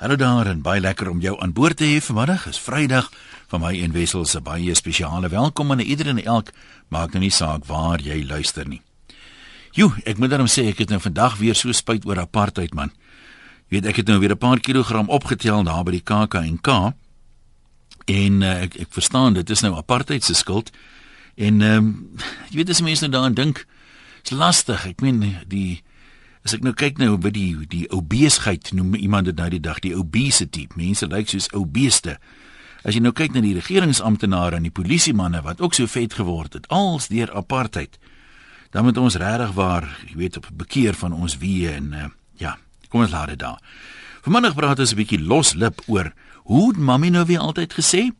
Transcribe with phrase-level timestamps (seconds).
[0.00, 2.46] Hallo daar en baie lekker om jou aan boord te hê vanmiddag.
[2.48, 3.10] Is Vrydag
[3.52, 6.52] van my en Wessel se baie spesiale welkom aan iedereen en elk.
[6.88, 8.80] Maak nou nie saak waar jy luister nie.
[9.76, 12.94] Jo, ek moet dan sê ek het nou vandag weer so spyt oor apartheid man.
[13.68, 16.68] Jy weet ek het nou weer 'n paar kilogram opgetel daar by die KAK&K.
[18.08, 20.72] En uh, ek ek verstaan dit is nou apartheid se skuld.
[21.36, 22.16] En ehm um,
[22.48, 23.66] jy weet as mense nou daaraan dink,
[24.24, 24.86] is lastig.
[24.86, 25.82] Ek meen die
[26.44, 29.80] As ek nou kyk nou by die die obesheid noem iemand dit nou die dag
[29.84, 30.66] die obesity.
[30.76, 32.16] Mense lyk soos obeste.
[32.80, 36.56] As jy nou kyk na die regeringsamptenare en die polisiemanne wat ook so vet geword
[36.56, 37.98] het, als deur apartheid.
[38.72, 42.08] Dan moet ons regtig waar, jy weet, op bekeer van ons wie en uh,
[42.40, 42.56] ja,
[42.88, 43.60] kom ons laat dit daar.
[44.24, 46.12] Vanaand praat ons 'n bietjie loslip oor
[46.44, 48.10] hoe mami nou weer altyd gesê.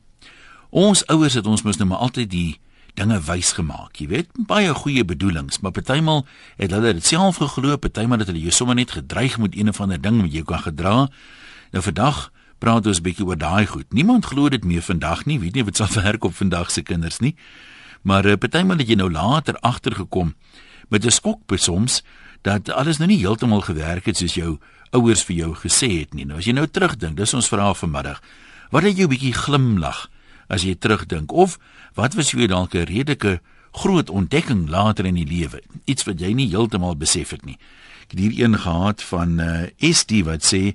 [0.71, 2.61] Ons ouers het ons mos nou maar altyd die
[2.95, 3.97] dinge wys gemaak.
[3.97, 6.27] Jy weet, baie goeie bedoelings, maar partymal
[6.57, 9.81] het hulle dit self geglo, partymal het hulle jou sommer net gedreig met een of
[9.81, 11.09] ander ding wat jy kan gedra.
[11.71, 13.93] Nou vandag praat ons 'n bietjie oor daai goed.
[13.93, 15.41] Niemand glo dit meer vandag nie.
[15.41, 17.35] Weet nie wat sal werk op vandag se kinders nie.
[18.03, 20.35] Maar uh, partymal het jy nou later agtergekom
[20.89, 22.03] met 'n skok besoms
[22.43, 24.59] dat alles nou nie heeltemal gewerk het soos jou
[24.91, 26.25] ouers vir jou gesê het nie.
[26.25, 28.23] Nou as jy nou terugdink, dis ons vraag vanmiddag.
[28.71, 30.09] Wat het jou bietjie glimlag
[30.51, 31.59] as jy terugdink of
[31.99, 33.41] wat was vir dalk 'n redelike
[33.73, 35.63] groot ontdekking later in die lewe?
[35.85, 37.59] Iets wat jy nie heeltemal besef het nie.
[38.03, 40.75] Ek het hier een gehad van uh, eh, SD wat sê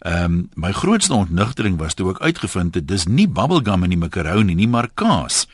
[0.00, 4.00] ehm um, my grootste ontnugtering was toe ek uitgevind het dis nie bubblegum in die
[4.00, 5.46] macaroni nie maar kaas.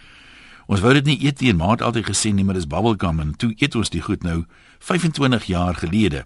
[0.67, 3.21] Ons wou dit nie eet nie en maat altyd gesê nie maar dis bubblegum.
[3.21, 4.45] En toe eet ons dit goed nou
[4.79, 6.25] 25 jaar gelede.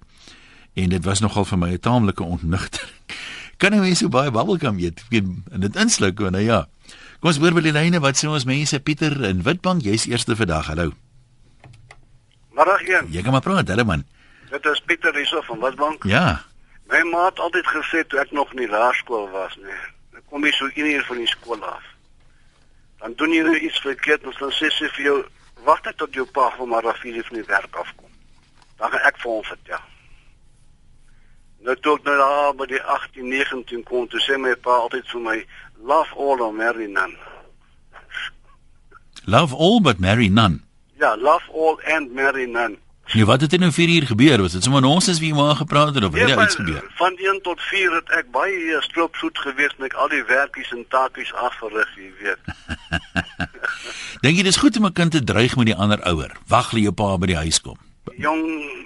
[0.75, 2.97] En dit was nogal vir my 'n taamlike ontnugtering.
[3.61, 5.05] Kan jy mens so baie bubblegum eet?
[5.11, 6.69] En dit insluk nou ja
[7.21, 10.33] Kom ons hoor by die lyne wat sê ons mense Pieter in Witbank, jy's eerste
[10.39, 10.71] vandag.
[10.73, 10.95] Hallo.
[12.57, 13.11] Middag een.
[13.13, 14.07] Jy kan maar praat, hulle man.
[14.49, 16.07] Dit is Pieter hierso van Witbank.
[16.09, 16.41] Ja.
[16.89, 19.77] My ma het altyd gesê toe ek nog in die laerskool was, nee.
[20.17, 21.85] Ek kom hier so 1 uur van die skool af.
[23.05, 25.21] Dan doen jy nou iets verkeerd, dan sê sy vir jou,
[25.69, 28.09] "Wag net tot jou pa van maar af hier van die werk afkom."
[28.79, 29.85] Dan gaan ek vir hom vertel.
[31.61, 35.05] Nou toe ek nou daar by die 18, 19 kom, toe sê my pa altyd
[35.13, 35.47] vir my,
[35.83, 37.17] Love all or marry none.
[39.27, 40.61] Love all but marry none.
[40.99, 42.79] Ja, love all and marry none.
[43.13, 44.41] Nee, wat het er nou 4 uur gebeur?
[44.41, 46.85] Was dit sommer ons as wie maar gepraat het of het ja, iets gebeur?
[46.95, 51.33] Van 1 tot 4 het ek baie stroopsoet gewees met al die werkies en taakies
[51.35, 52.39] afgerig, jy weet.
[54.23, 56.37] Dink jy dis goed om 'n kind te dreig met die ander ouer?
[56.47, 57.79] Wag lê jou pa by die huis kom.
[58.17, 58.45] Jong,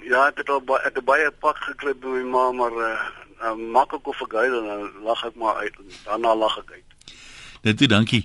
[0.09, 2.97] ja, ek het al baie ek het baie pak gekry by my ma, maar uh,
[3.43, 6.71] uh, maak ek of vergeil en dan lag ek maar uit en daarna lag ek
[6.71, 6.84] uit.
[7.65, 8.21] Net toe dankie.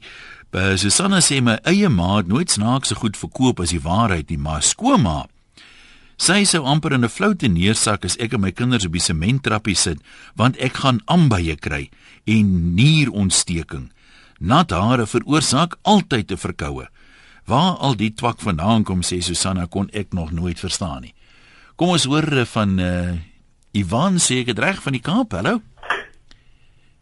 [0.52, 4.40] By Susanna sê my eie ma het nooit snaakse goed verkoop as die waarheid nie,
[4.40, 5.24] maar skoonma.
[6.20, 9.76] Sy sou amper in 'n floute neersak as ek en my kinders op die sementtrappie
[9.76, 9.98] sit,
[10.36, 11.88] want ek gaan ambye kry
[12.26, 13.90] en nierontsteking.
[14.40, 16.86] Nat hare veroorsaak altyd 'n verkoue.
[17.46, 21.14] Waar al die twak vandaan kom sê Susanna kon ek nog nooit verstaan nie.
[21.76, 23.16] Kom ons hoor van uh,
[23.72, 25.32] Ivan sê ek het reg van die Kaap.
[25.32, 25.62] Hallo.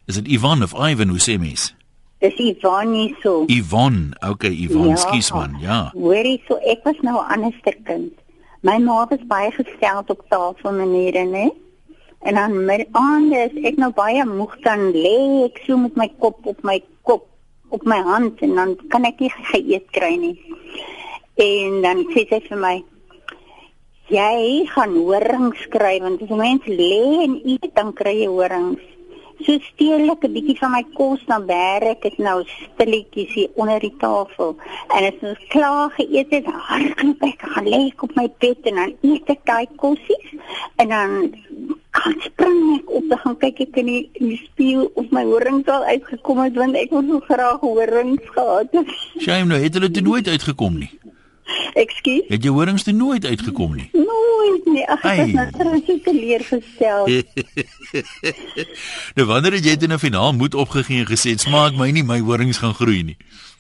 [0.07, 1.75] Is dit Ivan of Ivan hoe sê mens?
[2.19, 3.45] Dis Ivan nie so.
[3.47, 4.15] Ivan.
[4.31, 5.55] Okay, Ivan, ja, skus man.
[5.63, 5.91] Ja.
[5.95, 8.13] Hoorie so ek was nou 'n ander kind.
[8.63, 11.51] My ma was baie gestel op tafel maniere, né?
[12.21, 16.47] En dan met anders, ek nou baie moeg dan lê ek so met my kop
[16.47, 17.29] op my kop
[17.71, 20.35] op my hand en dan kan ek nie geëet kry nie.
[21.39, 22.77] En dan sê sy vir my,
[24.11, 28.83] jy gaan horings kry want as mens lê en eet dan kry jy horings.
[29.47, 33.51] So steel ek 'n bietjie van my kos na bêre, ek het nou stilletjies hier
[33.55, 34.57] onder die tafel.
[34.95, 38.95] En as ons klaar geëet het, hardloop ek, gaan lê op my bed en dan
[39.03, 40.29] eet ek daai kosies
[40.77, 41.35] en dan
[41.91, 45.25] gaan spring ek op, dan gaan kyk ek in die, in die spieël of my
[45.25, 48.97] horings al uitgekom het want ek wou so graag horings gehad het.
[49.19, 50.91] Shame nou, het hulle dit nooit uitgekom nie.
[51.83, 52.27] Ekskuus.
[52.29, 53.89] Het jy horings toe nooit uitgekom nie?
[53.93, 54.85] Nooit nie.
[54.89, 57.11] Ag, ek het net so teleurgestel.
[59.17, 62.05] nou wanneer het jy dit in 'n finaal moet opgegee en gesê, "Smaak my nie,
[62.05, 63.17] my horings gaan groei nie."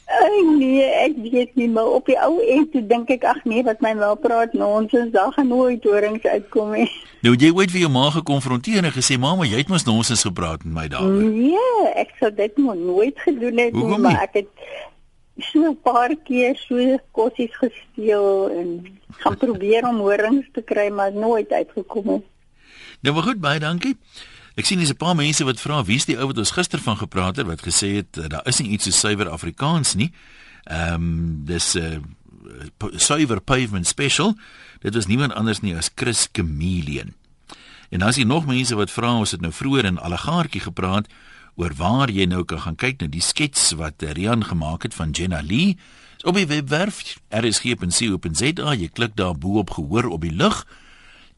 [0.09, 3.61] Ag nee, ek weet nie, maar op die ou end toe dink ek ag nee,
[3.63, 6.89] wat my wel praat nonsens, daar gaan nooit horings uitkom nie.
[7.19, 10.65] Nou jy weet wie jou ma gekonfronteer en gesê, "Mamma, jy het mos nonsens gepraat
[10.65, 14.47] met my daaroor." Nee, ek sou dit nooit gedoen het nie, maar ek het
[15.39, 21.13] so 'n paar keer so kossies gesteel en gaan probeer om horings te kry maar
[21.13, 22.25] nooit uitgekom het.
[23.01, 23.97] Nou maar goed, baie dankie.
[24.55, 26.97] Ek sien dis 'n paar mense wat vra wie's die ou wat ons gister van
[26.97, 30.13] gepraat het wat gesê het eh, daar is nie iets so suiwer Afrikaans nie.
[30.65, 32.03] Ehm um, dis 'n
[32.83, 34.35] uh, suiwer pavement special.
[34.81, 37.15] Dit was niemand anders nie as Chris Chameleon.
[37.89, 41.07] En dan is hier nog mense wat vra ons het nou vroeër in Allegaartjie gepraat
[41.59, 45.11] oor waar jy nou kan gaan kyk na die skets wat Rian gemaak het van
[45.11, 45.75] Jenna Lee.
[46.19, 48.75] Is op die webwerf rsg.co.za.
[48.79, 50.63] Jy klik daar bo op gehoor op die lig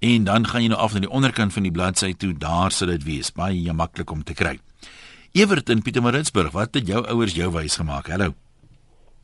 [0.04, 2.34] en dan gaan jy nou af na die onderkant van die bladsy toe.
[2.36, 3.32] Daar sal dit wees.
[3.32, 4.58] Baie maklik om te kry.
[5.32, 8.08] Evert in Pietermaritzburg, wat het jou ouers jou wys gemaak?
[8.12, 8.34] Hallo.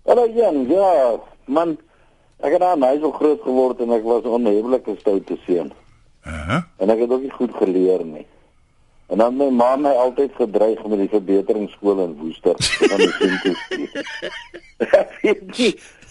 [0.07, 1.17] Hallo Jan, ja,
[1.51, 1.75] man,
[2.39, 5.73] ek het daar nou so groot geword en ek was 'n onhebbelike stoute seun.
[6.25, 6.63] Uh -huh.
[6.79, 8.27] En ek het ook nie goed geleer nie.
[9.07, 13.39] En dan my ma my altyd gedreig met die verbeteringsskool in Woester om my seun
[13.43, 13.91] te stuur.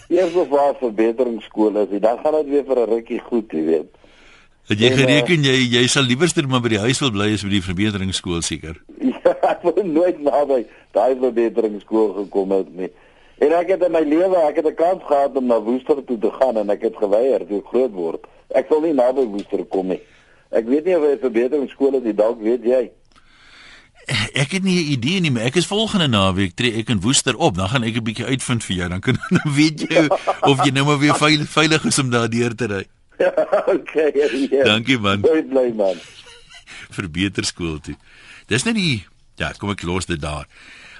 [0.07, 3.89] Ja, so waar verbeteringsskool is, dan gaan dit weer vir 'n rukkie goed, jy weet.
[4.65, 7.43] Het jy En, gereken jy jy sal liewerster maar by die huis wil bly as
[7.43, 8.81] by die verbeteringsskool seker?
[9.25, 12.91] Ja, ek wou nooit naby daai verbeteringsskool gekom het nie.
[13.41, 16.17] En ek het in my lewe, ek het 'n kans gehad om na Woester toe
[16.17, 18.27] te gaan en ek het geweier toe ek groot word.
[18.53, 20.01] Ek wil nie naby Woester kom nie.
[20.51, 22.83] Ek weet nie of hy verbeteringsskool is, dalk weet jy.
[24.37, 27.35] Ek het nie 'n idee nie, maar ek is volgende naweek tree ek in Woester
[27.35, 27.55] op.
[27.55, 28.89] Dan gaan ek 'n bietjie uitvind vir jou.
[28.89, 30.07] Dan kan dan weet jy
[30.41, 32.85] of jy nou maar weer veilig, veilig is om daar deur te ry.
[33.75, 34.11] okay,
[34.49, 34.63] ja.
[34.63, 35.21] Dankie, man.
[35.21, 35.95] Bly bly man.
[36.97, 37.95] Verbeterskool toe.
[38.47, 39.05] Dis net die
[39.35, 40.45] ja, kom ek los dit daar.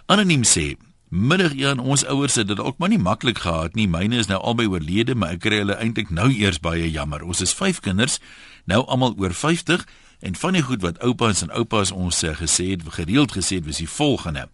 [0.06, 0.75] Anoniem sê
[1.15, 3.88] Middag Jan, ons ouers het dit ook maar nie maklik gehad nie.
[3.88, 7.24] Myne is nou albei oorlede, maar ek kry hulle eintlik nou eers baie jammer.
[7.24, 8.18] Ons is 5 kinders,
[8.65, 9.85] nou almal oor 50
[10.19, 13.65] en van die goed wat oupas en oupas ons sê gesê het, gereeld gesê het,
[13.65, 14.47] was die volgende.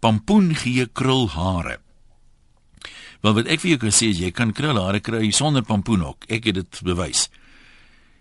[0.00, 1.78] Pampoen gee krulhare.
[3.20, 6.24] Wel wat ek vir jou kan sê is jy kan krulhare kry sonder pampoen ook.
[6.32, 7.28] Ek het dit bewys.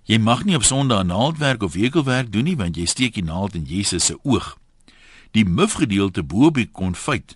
[0.10, 3.56] Jy mag nie op Sondag naaldwerk of wekelwerk doen nie want jy steek die naald
[3.56, 4.56] in Jesus se oog.
[5.38, 7.36] Die mufgedeelte bo die konfyt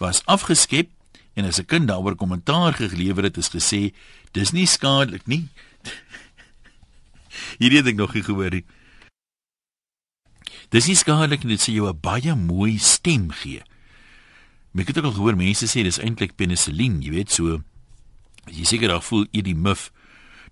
[0.00, 0.90] was afgeskep
[1.38, 3.92] en as 'n kind daaroor kommentaar gelewer het, is gesê
[4.32, 5.48] dis nie skadelik nie.
[7.58, 8.64] Hierdie het ek nog nie gehoor nie.
[10.70, 13.62] Dis nie skadelik nie, dit sê jou 'n baie mooi stem gee.
[14.72, 17.62] Maar ek het ook al gehoor mense sê dis eintlik penicillin, jy weet so.
[18.46, 19.90] Jy seker daar voel eet die muf.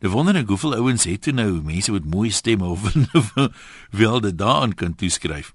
[0.01, 2.81] Nou wonder ek hoeveel ouens het toe nou mense met mooi stemme of
[4.01, 5.55] wel dit daaraan kan toeskryf.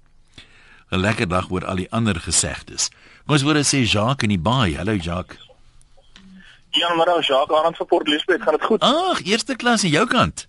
[0.90, 2.90] 'n Lekker dag oor al die ander gesegdes.
[3.24, 4.76] Kom ons hoor dit sê Jacques in die baai.
[4.76, 5.40] Hallo Jacques.
[6.70, 8.80] Ja, maar dan Jacques aan van Port Elizabeth, gaan dit goed?
[8.80, 10.48] Ag, eerste klas aan jou kant.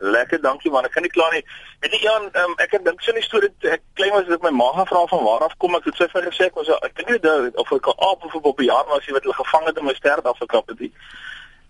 [0.00, 0.84] Lekker, dankie man.
[0.84, 1.42] Ek kan nie kla nie.
[1.84, 4.50] Weet jy Jan, um, ek het dink so 'n storie ek klein was dit my
[4.50, 6.96] ma gaan vra van waar af kom ek het sy vir gesê ek was ek
[6.96, 9.66] weet nie dit of ek 'n aap of 'n bobbejaan was jy wat hulle gevang
[9.66, 10.80] het om my ster af te kap het.
[10.80, 10.92] nie.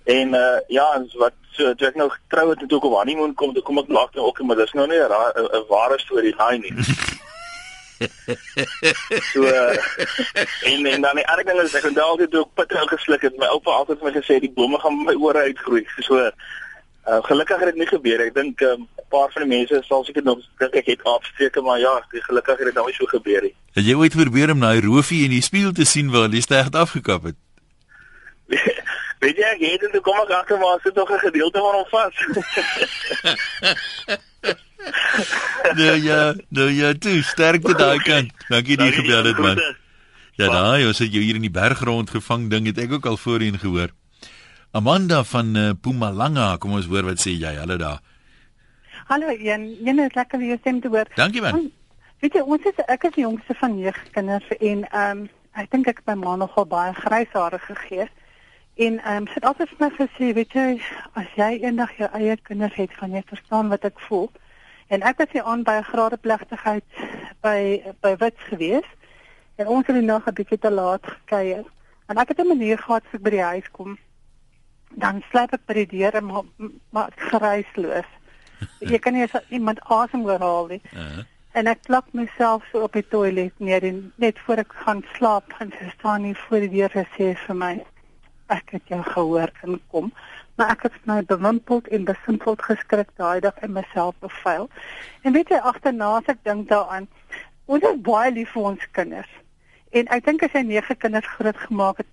[0.05, 2.99] En uh ja, en wat so toe ek nou getrou het en toe ek op
[2.99, 6.59] honeymoon kom, toe kom ek later ook, maar dis nou nie 'n ware storie daai
[6.59, 6.75] nie.
[9.33, 9.76] so uh,
[10.71, 13.37] en en dan die ander ding is ek het altyd toe ek pit ingesluk het,
[13.37, 15.85] my oupa altyd vir my gesê die bome gaan my ore uitgroei.
[16.06, 16.31] So
[17.08, 18.20] Uh, gelukkig het dit nie gebeur.
[18.20, 21.61] Ek dink 'n um, paar van die mense sal seker nog dink ek het afstreke,
[21.61, 23.55] maar ja, die gelukkig het dit nou nie so gebeur nie.
[23.73, 26.75] Het jy ooit probeer om daai roofie in die spieël te sien waar die stert
[26.75, 27.37] afgekap het?
[29.23, 31.88] Weet jy, ek het dit kom ek agter maar sit nog 'n gedeelte van hom
[31.88, 32.17] vas.
[35.75, 38.32] Nou ja, nou ja, toe sterkte daai kant.
[38.49, 39.61] Dankie dat jy gebel het man.
[40.41, 43.20] Ja, daai, ons het jou hier in die berggrond gevang ding het ek ook al
[43.20, 43.93] voorheen gehoor.
[44.72, 47.55] Amanda van uh, Pumalanga, kom ons hoor wat sê jy.
[47.58, 47.99] Hallo daar.
[49.11, 51.08] Hallo Ian, Jene is lekker weer stem te hoor.
[51.19, 51.55] Dankie man.
[51.58, 51.76] Ons-
[52.20, 55.71] Weet jy, ons is ek is die jongste van 9 kinders en ehm um, ek
[55.73, 58.04] dink ek het my ma nogal baie grys hare gegee.
[58.76, 60.66] En ehm um, sy het altyd vir my gesê, weet jy,
[61.16, 64.28] as jy eendag jou eie kinders het, gaan jy verstaan wat ek voel.
[64.92, 66.85] En ek was hier aan by 'n graadeplegtigheid
[67.40, 67.59] by
[68.04, 68.88] by Wits gewees.
[69.56, 71.64] En ons het die nag 'n bietjie te laat gekuier.
[72.12, 73.97] En ek het 'n manier gehad as ek by die huis kom.
[75.00, 76.49] Dan sluip ek by die deur en maar
[76.97, 78.09] maar geruisloos.
[78.85, 80.83] Jy kan nie eens iemand asem oorhaal nie.
[80.92, 85.00] Uh, En ek plak myself so op die toilet neer en net voor ek gaan
[85.16, 87.71] slaap, en sy staan nie voor die deur en sê vir my
[88.54, 90.12] ek het jou gehoor inkom.
[90.59, 94.69] Maar ek het my bewimpeld en besimpeld geskrik daai dag en myself bevuil.
[95.26, 97.11] En weet jy agterna as ek dink daaraan,
[97.66, 99.35] ons is baie lief vir ons kinders.
[99.90, 102.11] En ek dink as jy nege kinders groot gemaak het,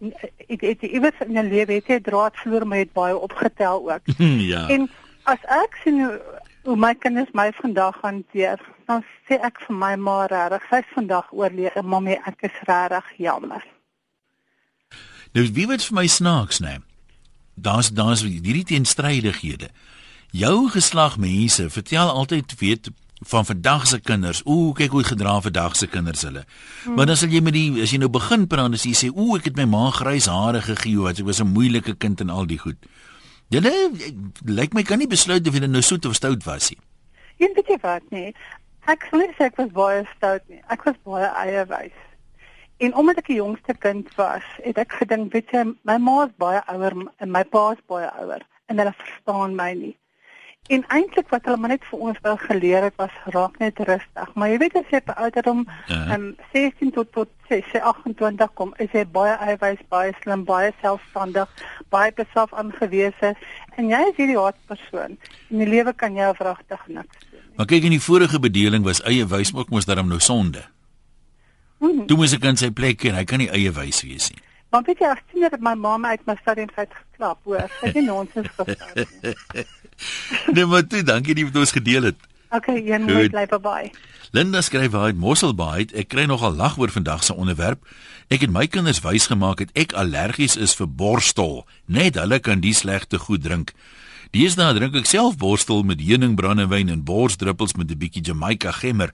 [0.48, 3.92] het, het jy iewers in jou lewe het 'n draad verloor, maar het baie opgetel
[3.92, 4.04] ook.
[4.54, 4.68] ja.
[4.68, 4.90] En
[5.24, 6.22] as ek sien hoe,
[6.64, 11.32] hoe my kinders my vandag hanteer, dan sê ek vir my ma regtig, sy's vandag
[11.32, 13.64] oorlede, mamma, ek is regtig jammer.
[15.34, 16.80] Nou wie weet vir my snaaks nê.
[17.54, 19.70] Daar's daar's hierdie teenstrydighede.
[20.32, 22.90] Jou geslag mense vertel altyd weet
[23.26, 24.42] van vandag se kinders.
[24.46, 26.46] Ooh, kyk hoe gedra vandag se kinders hulle.
[26.84, 26.96] Hmm.
[26.96, 29.38] Maar dan sal jy met die as jy nou begin praat, dan sê jy "Ooh,
[29.38, 32.46] ek het my ma grys hare gegee, wat ek was 'n moeilike kind en al
[32.46, 32.78] die goed."
[33.50, 33.92] Julle
[34.46, 36.80] lyk my kan nie besluit of jy nou soet of stout was nie.
[37.38, 38.34] Een bietjie wat nee.
[38.88, 40.62] Ek sê ek was baie stout nie.
[40.70, 41.96] Ek was baie eierwys.
[42.78, 46.34] En omdat ek die jongste kind was, het ek gedink, weet jy, my ma is
[46.38, 49.96] baie ouer en my pa is baie ouer en hulle verstaan my nie.
[50.68, 54.34] En eintlik wat hulle maar net vir ons wel geleer het was raak net rustig.
[54.36, 56.14] Maar jy weet as jy by ouderdom Ja.
[56.16, 61.48] um, 16 tot tot 6, 28 kom, is jy baie eiwys, baie slim, baie selfstandig,
[61.90, 63.36] baie beself aangewese
[63.78, 65.18] en jy is hierdie hart persoon.
[65.50, 67.40] In die lewe kan jy vragtig niks doen.
[67.56, 70.66] Maar kyk in die vorige bedeling was eie wys ook mos daarom nou sonde.
[71.80, 72.06] Hmm.
[72.10, 74.42] Toe moes ek in sy plek en hy kan nie eie wys wees nie.
[74.70, 77.68] Maar weet jy, ek sien dat my ma my uit my stadium uit geklap, hoor.
[77.80, 79.36] Sy het nie nonsens nie.
[80.54, 82.28] Nee, maar toe, dankie dat jy met ons gedeel het.
[82.54, 83.90] Okay, een mooi bly by.
[84.32, 87.82] Linda skryf waar uit Mosselbaai ek kry nogal lag oor vandag se onderwerp.
[88.30, 91.66] Ek het my kinders wys gemaak dat ek allergies is vir borstel.
[91.88, 93.74] Net hulle kan die slegte goed drink.
[94.36, 99.14] Deesdae drink ek self borstel met heuningbrandewyn en borsdruppels met 'n bietjie Jamaica gemmer.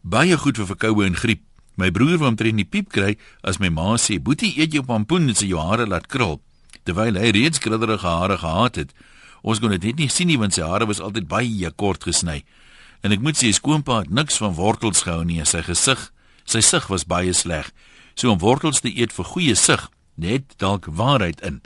[0.00, 1.44] Baie goed vir verkoue en griep.
[1.76, 5.28] My broer wou omtrent die piep kry as my ma sê: "Boetie, eet jou pampoen
[5.28, 6.40] en sy jou hare laat krul."
[6.84, 8.92] Terwyl hy reeds krullerige hare gehad het.
[9.42, 12.44] Ons kon dit net nie sien nie want sy hare was altyd baie kort gesny.
[13.02, 15.44] En ek moet sê skoonpa het niks van wortels gehou nie.
[15.44, 16.10] Sy gesig,
[16.44, 17.70] sy sig was baie sleg.
[18.14, 21.60] So om wortels te eet vir goeie sig, net dalk waarheid in.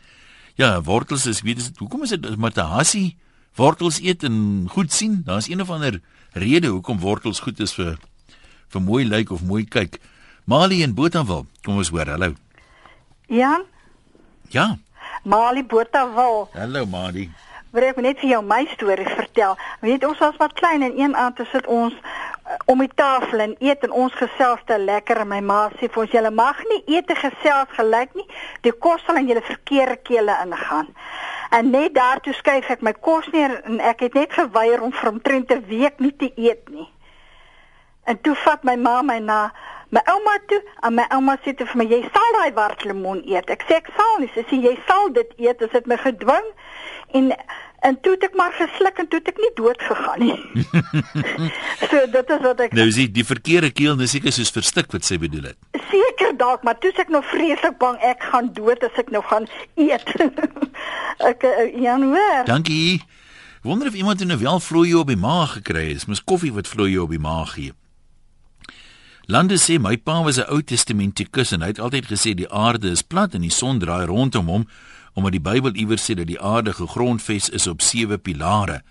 [0.56, 3.16] Ja, wortels is weet jy hoekom is dit met 'n hassie
[3.56, 5.22] wortels eet en goed sien?
[5.24, 6.00] Daar's een of ander
[6.32, 7.98] rede hoekom wortels goed is vir
[8.68, 10.00] vir mooi lyk of mooi kyk.
[10.44, 12.06] Mali en Botawil, kom ons hoor.
[12.06, 12.34] Hallo.
[13.28, 13.64] Jan,
[14.50, 14.76] Ja,
[15.24, 16.48] Mali Botawil.
[16.54, 17.30] hallo Mali.
[17.72, 19.56] Wil ek net vir jou my storie vertel?
[19.80, 23.56] Weet ons was maar klein en een aand sit ons uh, om die tafel en
[23.58, 26.82] eet en ons gesels te lekker en my ma sê vir ons julle mag nie
[26.94, 28.26] eet en gesels gelyk nie.
[28.62, 30.86] Die kos sal in julle verkeerde kele ingaan.
[31.50, 35.10] En net daartoe skuif ek my kos neer en ek het net geweier om vir
[35.10, 36.86] omtrent 'n week nie te eet nie.
[38.04, 39.40] En toe vat my ma my na
[39.94, 43.50] my ouma toe en my ouma sê toe vir my jy sal daai wartlemoen eet.
[43.50, 44.30] Ek sê ek sal nie.
[44.34, 45.60] Sy sê jy sal dit eet.
[45.62, 46.50] Dit het my gedwing
[47.14, 47.30] en
[47.84, 50.38] en toe het ek maar gesluk en toe het ek nie dood gegaan nie.
[51.90, 55.04] so dit is wat ek Nou sien die verkeerde keel, dis seker soos verstik wat
[55.04, 55.58] sy bedoel het.
[55.90, 59.22] seker dalk, maar toe is ek nog vreeslik bang ek gaan dood as ek nou
[59.28, 59.46] gaan
[59.76, 60.08] eet.
[61.30, 62.48] ek uh, Jan hoor.
[62.48, 63.04] Dankie.
[63.64, 66.08] Wonder of iemand nou wel vloeie op die maag gekry het.
[66.08, 67.72] Mos koffie wat vloeie op die maag gee.
[69.26, 72.90] Lande sê my pa was 'n Ou Testamentikus en hy het altyd gesê die aarde
[72.90, 74.66] is plat en die son draai rondom hom
[75.14, 78.82] omdat die Bybel iewers sê dat die aarde gegrondves is op sewe pilare.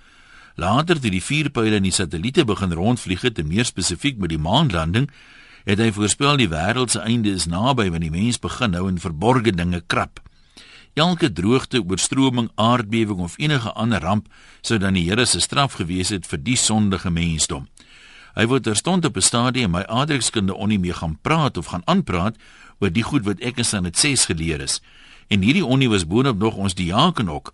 [0.55, 4.29] Later toe die vier pile in die satelliete begin rondvlieg het en meer spesifiek met
[4.29, 5.09] die maanlanding,
[5.65, 8.97] het hy voorspel die wêreld se einde is naby wanneer die mens begin nou in
[8.97, 10.19] verborgde dinge krap.
[10.93, 14.27] Elke droogte, oorstroming, aardbewing of enige ander ramp
[14.61, 17.67] sou dan die Here se straf gewees het vir die sondige mensdom.
[18.33, 22.35] Hy wou terstond op 'n stadium my aardrykskunde onnie mee gaan praat of gaan aanpraat
[22.79, 24.81] oor die goed wat ek in Sanet 6 geleer is.
[25.27, 27.53] En hierdie onnie was boonop nog ons diaken ook.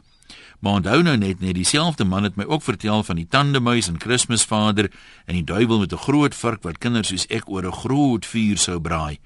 [0.59, 3.97] Maar onthou nou net net dieselfde man het my ook vertel van die tandemuis en
[3.97, 4.91] Kersvader
[5.25, 8.57] en die duiwel met 'n groot vark wat kinders soos ek oor 'n groot vuur
[8.57, 9.19] sou braai.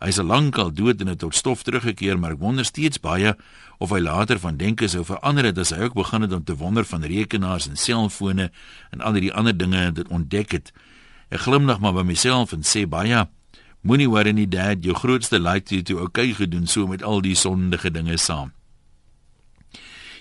[0.00, 3.36] Hy is al lankal dood en het tot stof teruggekeer, maar ek wonder steeds baie
[3.78, 6.56] of hy later van denke sou verander het as hy ook begin het om te
[6.56, 8.50] wonder van rekenaars en selfone
[8.90, 10.72] en al die ander dinge dit ontdek het.
[11.28, 13.24] Ek glimlag maar by myself en sê baie
[13.86, 17.36] moenie worry nie dad, jou grootste like het jy okay gedoen so met al die
[17.38, 18.52] sondige dinge saam.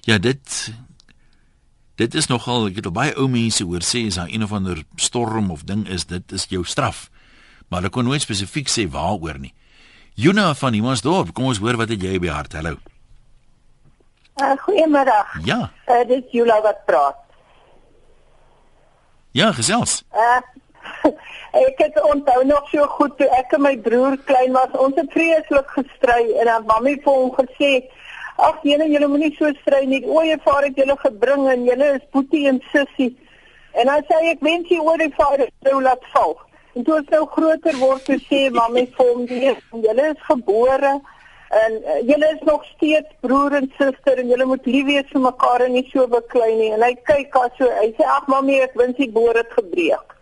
[0.05, 0.73] Ja, dit
[1.97, 4.53] dit is nogal ek het al baie ou mense hoor sê as daar een of
[4.53, 7.09] ander storm of ding is, dit is jou straf.
[7.69, 9.53] Maar hulle kon nooit spesifiek sê waaroor nie.
[10.15, 12.53] Juna van Imansdorp, kom ons hoor wat het jy by hart.
[12.55, 12.77] Hallo.
[14.35, 15.33] Uh, goeiemiddag.
[15.47, 15.71] Ja.
[15.87, 17.17] Uh, dit is Jula wat praat.
[19.35, 20.03] Ja, gesels.
[20.13, 20.39] Uh,
[21.67, 24.73] ek het onthou nog so goed toe ek en my broer klein was.
[24.85, 27.71] Ons het vreeslik gestry en dan mammie vir hom gesê:
[28.37, 30.03] "Ag, julle julle moenie so stry nie.
[30.05, 33.13] Oeye vaar het julle gebring en julle is boetie en sussie."
[33.73, 36.37] En dan sê ek: "Wens jy oor die vader sou laat val."
[36.75, 39.55] En toe ons nou groter word, toe sê mammie vir hom: "Nee,
[39.87, 40.95] julle is gebore
[41.55, 45.21] en uh, julle is nog steeds broer en suster en julle moet lief wees vir
[45.21, 48.61] mekaar en nie so beklei nie." En hy kyk as so, hy sê: "Ag mammie,
[48.61, 50.14] ek wens die boor het gebreek."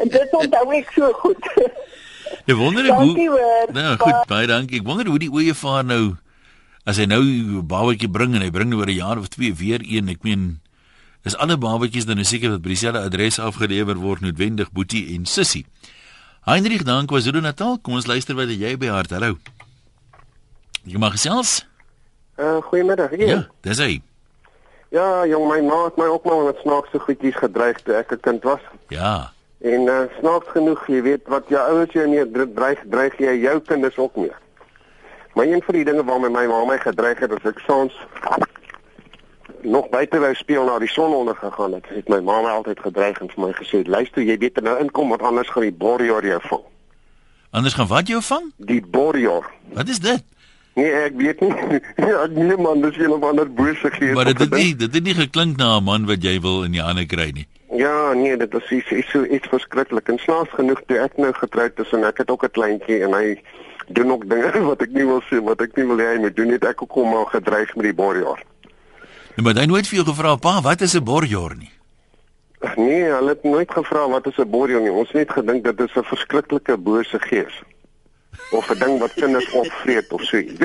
[0.00, 1.44] En dit onthou ek so goed.
[2.46, 3.72] Ek wonder ek Dankie hoe hoor.
[3.74, 4.80] Nou goed, baie dankie.
[4.80, 6.16] Ek wonder hoe die ooievaar nou
[6.88, 9.52] as hy nou 'n babatjie bring en hy bring nou oor 'n jaar of twee
[9.54, 10.60] weer een, ek meen
[11.24, 15.26] is alle babatjies dan nou seker dat by dieselfde adres afgelewer word noodwendig Boetie en
[15.26, 15.66] Sissie.
[16.48, 19.10] Heinrich dan KwaZulu-Natal, kom ons luister wat jy by hart.
[19.10, 19.36] Hallo.
[20.88, 21.66] Jy mag gesels?
[22.40, 23.12] Uh goeiemiddag.
[23.20, 24.00] Ja, dis hy.
[24.90, 28.20] Ja, jong, my ma het my ook maar met snaakse goedjies gedreig toe ek 'n
[28.20, 28.60] kind was.
[28.88, 29.32] Ja.
[29.58, 33.60] En uh, snaaks genoeg, jy weet wat jou ouers jou mee dreig, dreig jy jou
[33.60, 34.32] kinders ook mee.
[35.34, 37.94] Maar een van die dinge waarmee my ma my gedreig het, as ek soms
[39.62, 42.80] nog buite wou speel na die son onder gegaan het, het my ma my altyd
[42.80, 46.26] gedreig en vir my gesê, "Luister, jy weet nou inkom want anders gaan die borjor
[46.26, 46.64] jou vang."
[47.50, 48.52] Anders gaan wat jou vang?
[48.56, 49.50] Die borjor.
[49.72, 50.22] Wat is dit?
[50.74, 51.80] Nee, ek weet nie.
[52.10, 54.14] ja, nee man, dis een of ander bose gees.
[54.14, 56.72] Maar dit het nie dit het nie geklink na 'n man wat jy wil in
[56.72, 57.46] die hande kry nie.
[57.76, 60.08] Ja, nee, dit is iets iets so iets verskriklik.
[60.08, 63.12] En snaaks genoeg toe ek nou getroud is en ek het ook 'n kleintjie en
[63.12, 63.42] hy
[63.88, 66.36] doen ook dinge wat ek nie wil sê wat ek nie wil hê hy moet
[66.36, 66.58] doen nie.
[66.58, 68.38] Ek ook hom al gedreig met die borjor.
[69.36, 71.70] Nee, maar hy nooit vir jou gevra, "Pa, wat is 'n borjor nie?"
[72.76, 74.92] Nee, hulle het nooit gevra wat is 'n borjor nie.
[74.92, 77.62] Ons het net gedink dit is 'n verskriklike bose gees.
[78.50, 80.58] Of 'n ding wat kinders opvreet of so iets.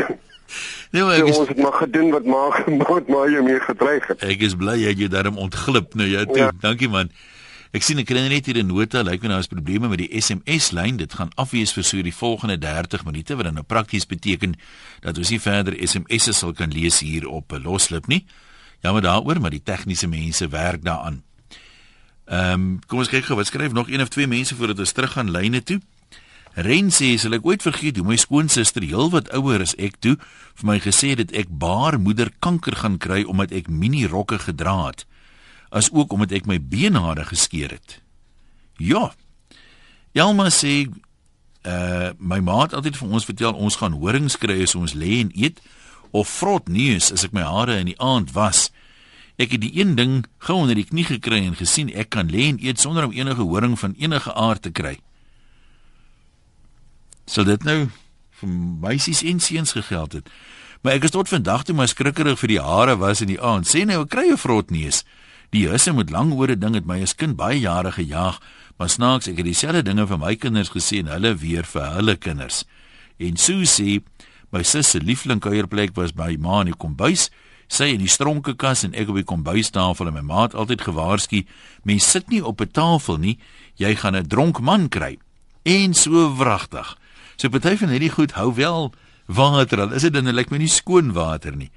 [0.91, 3.60] Nee, maar So, ek is, ons het maar gedoen wat maar wat maar jy mee
[3.60, 4.24] gedreig het.
[4.24, 6.38] ek is bly jy het jou daarom ontglip nou ja toe.
[6.38, 6.51] Ja.
[6.62, 7.10] Dankie man.
[7.75, 10.22] Ek sien ek kry net hier 'n nota, lyk my nou is probleme met die
[10.22, 10.98] SMS lyn.
[10.98, 14.55] Dit gaan afwees vir so die volgende 30 minute wat dan nou prakties beteken
[15.01, 18.25] dat ons nie verder SMS'e sal kan lees hier op 'n loslip nie.
[18.81, 21.24] Jammer daaroor, maar die tegniese mense werk daaraan.
[22.25, 24.91] Ehm, um, kom ons kyk gou, wat skryf nog een of twee mense voordat ons
[24.91, 25.79] terug gaan lyne toe.
[26.55, 30.15] Ren sê sal ek ooit vergeet hoe my skoonsister heelwat ouer as ek toe
[30.55, 34.88] vir my gesê het dat ek baarmoeder kanker gaan kry omdat ek mini rokke gedra
[34.88, 35.03] het
[35.75, 38.00] as ook omdat ek my beenhare geskeur het.
[38.79, 39.12] Ja.
[40.15, 40.88] Elma sê
[41.65, 45.19] uh my ma het altyd vir ons vertel ons gaan horings kry as ons lê
[45.25, 45.59] en eet
[46.15, 48.69] of vrot neus as ek my hare in die aand was.
[49.35, 52.47] Ek het die een ding gou onder die knie gekry en gesien ek kan lê
[52.53, 54.95] en eet sonder om enige horing van enige aard te kry.
[57.25, 57.88] Sal dit nou
[58.39, 58.50] vir
[58.82, 60.29] meisies en seuns gegeld het?
[60.86, 63.65] Maar ek is tot vandag toe maar skrikkerig vir die hare was in die aand.
[63.65, 65.03] Sê nou, ek kry 'n vrot neus.
[65.50, 68.39] Die husse met lang ore ding het my as kind baie jare gejaag,
[68.77, 72.15] maar snaaks ek het dieselfde dinge vir my kinders gesê en hulle weer vir hulle
[72.15, 72.66] kinders.
[73.18, 74.03] En Susie,
[74.51, 77.29] my sussie se liefling kuierplek was by ma in die kombuis.
[77.68, 81.46] Sy in die stronkekas en ek op die kombuistafel en my ma het altyd gewaarsku,
[81.83, 83.40] mens sit nie op 'n tafel nie,
[83.77, 85.18] jy gaan 'n dronk man kry.
[85.64, 86.98] En so wragtig.
[87.35, 88.93] So party van hierdie goed hou wel
[89.25, 91.71] water al is dit dan lyk my nie skoon water nie.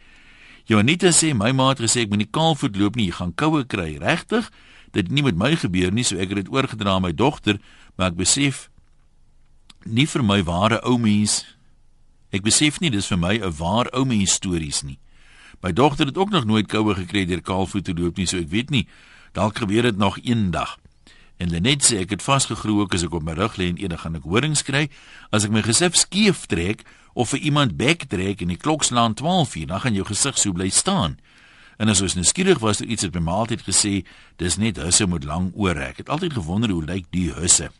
[0.68, 3.64] Jonita sê my ma het gesê ek moet nie kaalvoet loop nie, jy gaan koue
[3.64, 3.96] kry.
[4.02, 4.50] Regtig?
[4.92, 7.56] Dit het nie met my gebeur nie, so ek het dit oorgedra aan my dogter,
[7.96, 8.68] maar ek besef
[9.88, 11.40] nie vir my ware ou mens.
[12.32, 14.98] Ek besef nie dis vir my 'n waar ou mens stories nie.
[15.62, 18.50] My dogter het ook nog nooit koue gekry deur kaalvoet te loop nie, so ek
[18.50, 18.86] weet nie.
[19.32, 20.78] Dalk gebeur dit nog eendag.
[21.38, 24.02] En Lenet sê ek het vasgegroei ook as ek op my rug lê en eendag
[24.02, 24.90] gaan ek horings kry.
[25.30, 26.82] As ek my gesig skief trek
[27.14, 30.38] of vir iemand bek trek en die klok slaan 12 uur, dan gaan jou gesig
[30.38, 31.18] so bly staan.
[31.78, 34.02] En as ons nuuskierig was oor iets het my ma altyd gesê,
[34.42, 35.94] dis net husse met lang ore.
[35.94, 37.70] Ek het altyd gewonder hoe lyk die husse.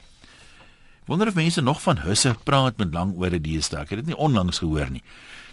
[1.10, 3.82] Wonder of mense nog van husse praat met lang ore deesdae.
[3.82, 5.02] Ek het dit nie onlangs gehoor nie.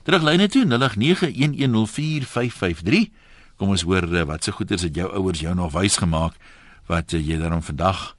[0.06, 3.10] Teruglyne toe 0891104553.
[3.58, 6.38] Kom ons hoor eh, wat se goeders het jou ouers jou nog wys gemaak
[6.86, 8.16] wat uh, jy daarom vandag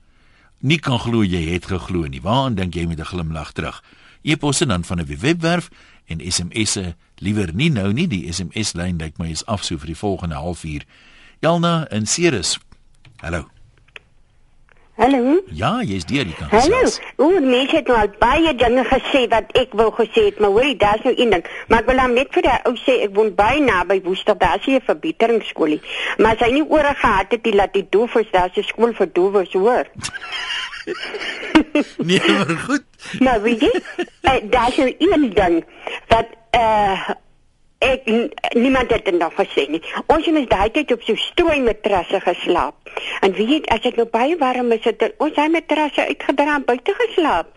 [0.60, 2.22] nie kan glo jy het geglo nie.
[2.22, 3.82] Waaraan dink jy met 'n glimlag terug?
[4.22, 5.70] E-posse dan van 'n webwerf
[6.06, 8.08] en SMS'e liewer nie nou nie.
[8.08, 10.84] Die SMS lyn lyk my is af so vir die volgende halfuur.
[11.40, 12.58] Elna in Ceres.
[13.16, 13.55] Hallo.
[14.96, 15.42] Hallo.
[15.52, 16.50] Ja, jy's deur die kant.
[16.54, 16.78] Hallo.
[17.20, 20.76] O, mense het nou al baie dinge gesê wat ek wou gesê het, maar hoorie,
[20.80, 21.44] daar's nou een ding.
[21.68, 24.64] Maar ek wil dan net vir die ou sê ek woon baie naby Woester, daar's
[24.64, 25.82] hier 'n verbeteringsskoolie.
[26.16, 28.94] Maar as hy nie ore gehad het, die laat die doof is, daar's 'n skool
[28.94, 29.84] vir dowes, hoor.
[31.98, 32.84] Nee, maar goed.
[33.18, 33.72] Nou, weet jy,
[34.22, 35.64] uh, daar's nou een ding
[36.08, 37.10] wat eh
[37.78, 38.06] ek
[38.54, 39.82] niemand het dit nog gesê nie.
[40.06, 42.74] Ons het mens daai tyd op so strooi matrasse geslaap.
[43.20, 46.94] En weet as dit nou baie warm is, het ons hy matrasse uitgedra en buite
[47.02, 47.52] geslaap.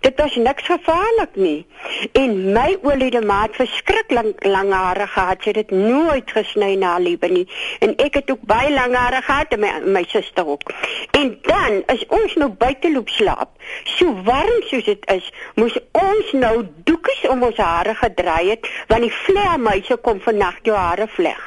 [0.00, 1.66] Dit was niks gevaarlik nie.
[2.12, 5.42] En my oulede maat verskriklik lang hare gehad.
[5.42, 7.44] Sy het dit nooit gesny na liewe nie.
[7.80, 10.72] En ek het ook baie lang hare gehad en my my suster ook.
[11.10, 13.48] En dan is ons nou buite loop slaap.
[13.84, 19.06] So warm soos dit is, moes ons nou doekies om ons hare gedraai het want
[19.06, 21.40] die vleermuise kom vannag jou hare vleg.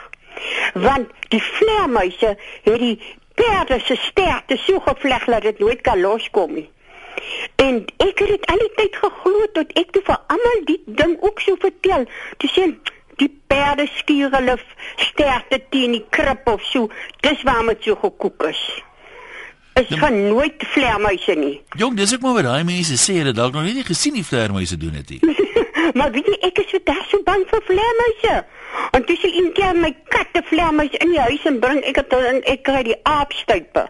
[0.74, 3.00] Want die vleermuise het die
[3.36, 6.70] perde se sterte so gevleg dat dit nooit kan loskom nie.
[7.62, 11.16] En ek het dit al die tyd geglo tot ek toe vir almal die ding
[11.22, 12.08] ook so vertel.
[12.42, 12.68] Toe sê
[13.22, 14.58] die perde skuur hulle
[15.10, 16.90] sterte teen die krib of so.
[17.26, 18.66] Dis waarom dit so gekook is.
[19.76, 21.62] Is Ja, gaan nooit vleermuise nie.
[21.76, 24.78] Jong, dis ek maar wat daai mense sê, hulle dalk nog nie gesien die vleermuise
[24.80, 25.36] doen dit nie.
[25.96, 28.34] Maar weet jy, ek is vandag so bang vir vleermuise.
[28.98, 32.16] En toe sê een keer my katte vleermuis in die huis en bring ek dit
[32.32, 33.86] en ek kry die aapstuipe.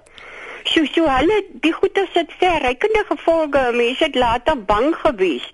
[0.66, 3.62] So so hulle die goeie sit verrykende gevolge.
[3.76, 5.46] Mense het later bang gewees.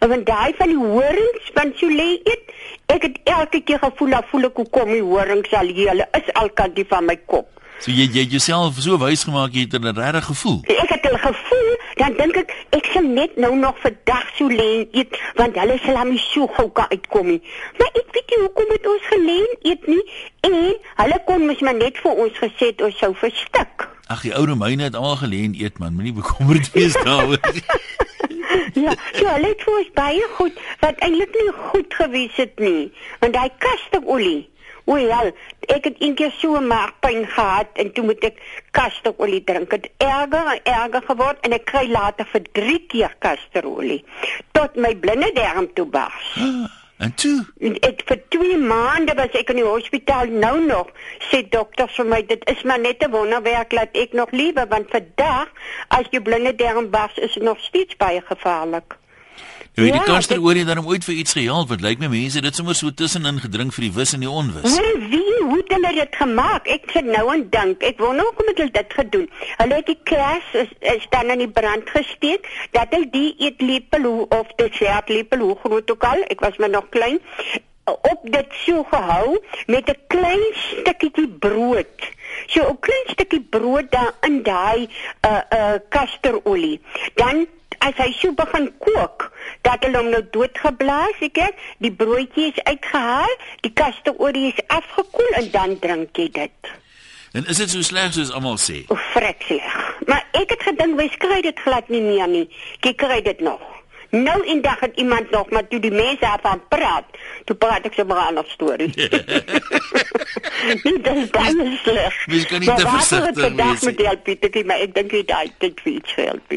[0.00, 2.50] Van daai van die horings van so lê eet,
[2.94, 5.92] ek het elke keer gevoel dat voel ek hoe kom die horings al hier.
[5.94, 7.48] Hulle is alkantie van my kop.
[7.78, 10.60] So jy jy jouself so wys gemaak jy het 'n regte gevoel.
[10.66, 11.70] Ek het hulle gevoel,
[12.02, 15.96] dan dink ek ek sal net nou nog vandag so lê eet want hulle sal
[16.02, 17.42] hom so gou kan uitkom nie.
[17.78, 20.04] Maar ek weet nie hoekom het ons geleen eet nie
[20.40, 20.54] en
[21.02, 23.95] hulle kon mos maar net vir ons gesê het ons sou verstik.
[24.06, 27.40] Ag die ou Romeine het almal geleen eet man, moenie bekommerd wees daaroor.
[28.76, 32.92] Ja, ja, hulle het vir ons baie goed wat eintlik nie goed gewees het nie.
[33.20, 34.48] Want daai kasterolie
[34.86, 35.18] O ja,
[35.74, 38.38] ek het eendag so 'n maagpyn gehad en toe moet ek
[38.70, 39.70] kasterolie drink.
[39.70, 44.04] Dit erger en erger geword en ek kry later vir 3 keer kasterolie
[44.52, 46.34] tot my blinde darm toe bars.
[46.96, 50.88] En toe, En ek vir 2 maande was ek in die hospitaal nou nog.
[51.28, 54.90] Sê dokter vir my dit is maar net 'n wonderwerk dat ek nog lewe want
[54.90, 55.48] vandag
[55.88, 58.96] as jy blinde darm bars is dit nog steeds baie gevaarlik.
[59.76, 62.40] Jy weet die Ja, kasterolie het dan ooit vir iets gehelp, want lyk my mense
[62.40, 64.72] dit sommer so tussenin gedrink vir die wis en die onwis.
[64.72, 66.68] Hoor wie hoe het hulle dit gemaak?
[66.72, 69.26] Ek sit nou en dink, ek wonder hoekom het hulle dit gedoen.
[69.60, 74.08] Hulle het die kers is, is dan in die brand gesteek, dat hy die eetlepel
[74.08, 77.20] hoe- of dessertlepel hoe groot ook al, ek was maar nog klein,
[77.86, 82.00] op dit so gehou met 'n klein stukkie brood.
[82.46, 84.88] So 'n klein stukkie brood daar in daai
[85.28, 86.80] uh uh kasterolie.
[87.14, 87.46] Dan
[87.78, 89.30] as hy so begin kook,
[89.66, 95.40] dat hulle hom nou doodgeblaas, ek het die broodjie is uitgehaal, die kasterolie is afgekoel
[95.42, 96.74] en dan drink jy dit.
[97.36, 98.84] En is dit so sleg soos almal sê?
[98.88, 99.80] O, vrek sleg.
[100.08, 102.46] Maar ek het gedink wys kry dit glad nie meer nie.
[102.84, 103.60] Kyk kry dit nog.
[104.14, 107.04] Nou in dag het iemand nog maar toe die mense daarvan praat,
[107.44, 108.92] toe praat ek sommer 'n ander storie.
[110.86, 112.14] Dit is baie sleg.
[112.26, 113.88] Mens kan nie te waarvoor versigtig het vandag wees nie.
[113.88, 116.52] met die Alpietetjie, maar ek dink dit daai dit vir iets help.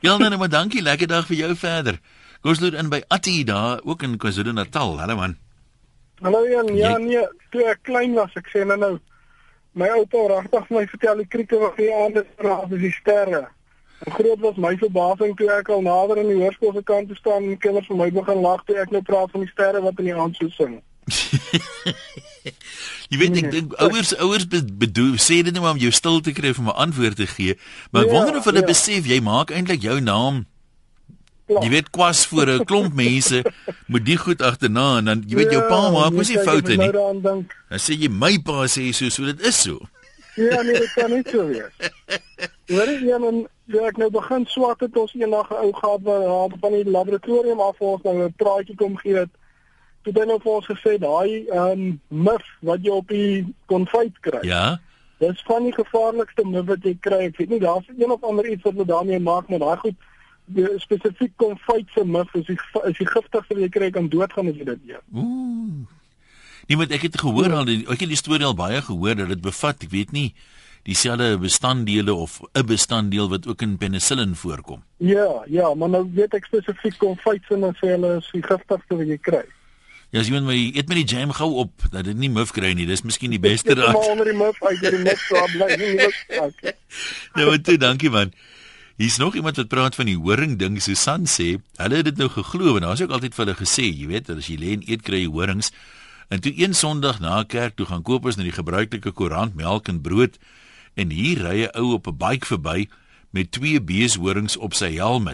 [0.00, 1.98] Ja, nee, nee, maar dankie, lekker dag vir jou verder.
[2.48, 4.94] Kom ons loop in by Attie daar, ook in KwaZulu-Natal.
[5.02, 5.34] Hallo man.
[6.24, 8.94] Hallo Jan, ja Jy- nee, toe ek klein was, ek sê nou nou
[9.76, 12.94] my oupa regtig vir my vertel die krieke wat hier aan is raas is die
[13.02, 13.42] sterre.
[14.06, 17.20] En groot was my verbasing toe ek al nader in die hoërskool se kant toe
[17.20, 19.98] staan en kinders vir my begin lag toe ek nou praat van die sterre wat
[20.00, 20.80] in die aand so sing.
[23.12, 26.22] Jy weet ek dink ouers ouers be- bedoel sê dit net maar om jou stil
[26.24, 27.60] te kry om 'n antwoord te gee,
[27.92, 28.72] maar ek Ja, wonder of hulle ja.
[28.72, 30.46] besef jy maak eintlik jou naam
[31.48, 31.62] Klaar.
[31.64, 33.44] Jy weet kwas voor 'n klomp mense
[33.86, 36.90] moet die goed agterna en dan jy weet jou pa maak mos nie foute nie.
[36.92, 37.20] Nou.
[37.22, 37.46] Dan
[37.80, 39.78] sê jy my pa sê so so dit is so.
[40.36, 41.72] Ja, nee, dit kan nie so wees.
[42.72, 46.26] Hoor jy en toe ek nou begin swat het ons eendag 'n ou gehad wat
[46.26, 49.32] haar van die laboratorium af ons nou 'n praatjie kom gee het.
[50.02, 54.20] Toe het hy nou ons gesê daai ehm um, mif wat jy op die konfyt
[54.20, 54.44] kry.
[54.44, 54.80] Ja.
[55.18, 57.24] Dis van die gevaarlikste mif wat jy kry.
[57.32, 59.96] Ek weet nie daar's een of ander iets wat hulle daarmee maak maar daai goed
[60.82, 62.58] spesifiek konfyt se mif is die
[62.88, 65.02] is die giftigste wat jy kry kan doodgaan as jy dit eet.
[65.14, 65.86] Ooh.
[66.68, 69.28] Nee, maar ek het gehoor al die ek het die storie al baie gehoor dat
[69.28, 70.34] dit bevat, ek weet nie,
[70.88, 74.82] dieselfde bestanddele of 'n bestanddeel wat ook in penicillin voorkom.
[74.96, 78.96] Ja, ja, maar nou weet ek spesifiek konfyt se en sê hulle is die giftigste
[78.96, 79.44] wat jy kry.
[80.10, 82.72] Ja, as iemand my eet met die jam gou op dat dit nie muf kry
[82.72, 82.86] nie.
[82.86, 83.94] Dis miskien die beste raad.
[83.94, 86.08] al onder die mif uit die mif so bly nie.
[87.34, 88.32] Nou, maar toe, dankie man.
[88.98, 90.80] Hier's nog iemand wat praat van die horing ding.
[90.82, 94.08] Susan sê, hulle het dit nou geglo en daar's ook altyd vir hulle gesê, jy
[94.10, 95.70] weet, as jy lê en eet kry jy horings.
[96.34, 99.86] En toe een Sondag na kerk toe gaan koop ons na die gebruikelike koerant, melk
[99.86, 100.34] en brood
[100.98, 102.88] en hier ry 'n ou op 'n bike verby
[103.30, 105.30] met twee beeshorings op sy helm.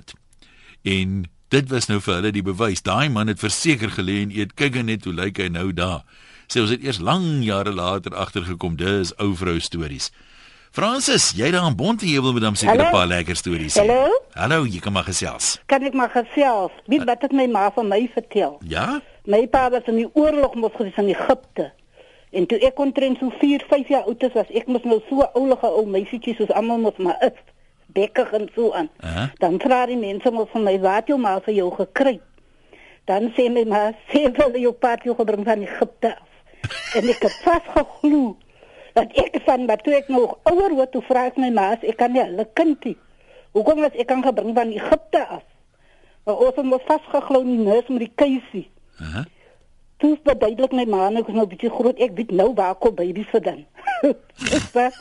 [0.82, 2.82] En dit was nou vir hulle die bewys.
[2.82, 6.04] Daai man het verseker gelê en eet kyk net hoe lyk hy nou daar.
[6.48, 10.10] Sê ons het eers lang jare later agtergekom dis ou vrou stories.
[10.74, 13.74] Francis, jy daar in Bonteheuwel met hom seker 'n paar lekker stories.
[13.78, 13.80] sê.
[13.86, 14.22] Hallo?
[14.32, 15.62] Hallo, jy kan maar gesels.
[15.66, 16.72] Kan ek maar gesels?
[16.86, 18.58] Weet wat het my ma van my vertel?
[18.66, 19.00] Ja?
[19.24, 21.72] My pa was in die oorlog mos gewees in Egipte.
[22.30, 25.30] En toe ek omtrent so 4, 5 jaar oud was ek mos nou so 'n
[25.34, 27.38] oulige ou meisietjie soos almal mos maar is.
[27.86, 28.90] Bekkig en so aan.
[29.00, 29.30] Aha.
[29.38, 32.20] Dan vra die mense mos van my, "Wat het jou ma vir jou gekry?"
[33.04, 36.28] Dan sê my ma, "Sê wel jou pa het jou gebring van Egipte af."
[36.94, 38.36] en ek het vasgeglo
[38.94, 41.82] dat ek van wat toe ek nog ouer word, toe vra ek my ma, as
[41.82, 42.96] "Ek kan nie hulle kind nie.
[43.52, 45.42] Hoekom was ek kan gebring van Egipte af?"
[46.24, 48.70] Maar ons het mos vasgeglo in die neus met die keisie.
[48.98, 49.24] Aha.
[49.98, 51.98] Toe verduidelik my ma nou is nou 'n bietjie groot.
[51.98, 53.66] Ek weet nou waar kom babies vandaan.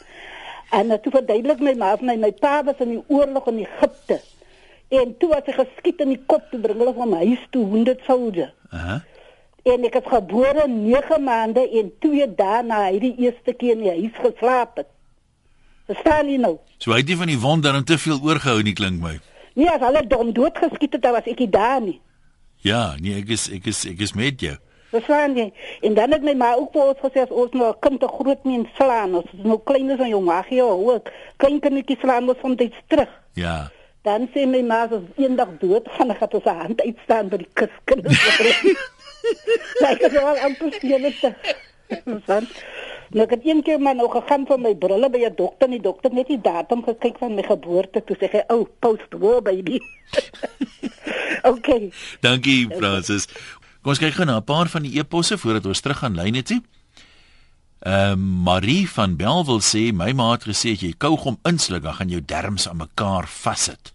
[0.74, 3.60] En uh, toe verduidelik my ma vir my my pa was in die oorlog in
[3.62, 4.20] Egipte.
[4.90, 8.02] En toe was hy geskiet in die kop toe bring hulle van huis toe 100
[8.08, 8.50] soldier.
[8.74, 9.02] Aha.
[9.64, 13.86] En ek het gebore 9 maande en 2 dae na hy die eerste keer in
[13.86, 14.90] die huis geslaap het.
[15.88, 16.58] Verstaan jy nou?
[16.84, 19.20] So hy het nie van die wond dan te veel oorgehou nie klink my.
[19.56, 22.00] Nee, as hulle dom doodgeskiet het, dan was ek nie daar nie.
[22.64, 24.56] Ja, nee, ek is ek is ek is met jou.
[24.94, 25.48] Verstaan jy?
[25.88, 28.08] En dan het my ma ook vir ons gesê as ons nou 'n kind te
[28.08, 32.00] groot mens slaan, as ons nou klein is en jong mag jy ook klein kindertjies
[32.00, 33.10] slaan ons van dit terug.
[33.34, 33.72] Ja.
[34.04, 37.54] Dan sê my ma as eendag dood gaan, gaan ons 'n hand uitstaan by die
[37.54, 38.24] kuskinders.
[39.84, 41.20] Lyk dit wel amper skielik.
[41.88, 42.48] Verstaan?
[43.14, 45.76] Nou ek het een keer maar nou gegaan vir my brille by 'n dokter, en
[45.76, 49.42] die dokter net die datum gekyk van my geboorte, toe sê hy, "O, oh, post-war
[49.42, 49.80] baby."
[51.54, 51.92] okay.
[52.20, 53.28] Dankie Francis.
[53.82, 56.44] Kom ons kyk gou na 'n paar van die eposse voordat ons terug gaan lyne
[56.44, 56.62] toe.
[57.84, 61.94] Ehm uh, Marie van Bel wil sê my ma het gesê jy kougom insluk dan
[61.94, 63.94] gaan jou darmes aan mekaar vassit.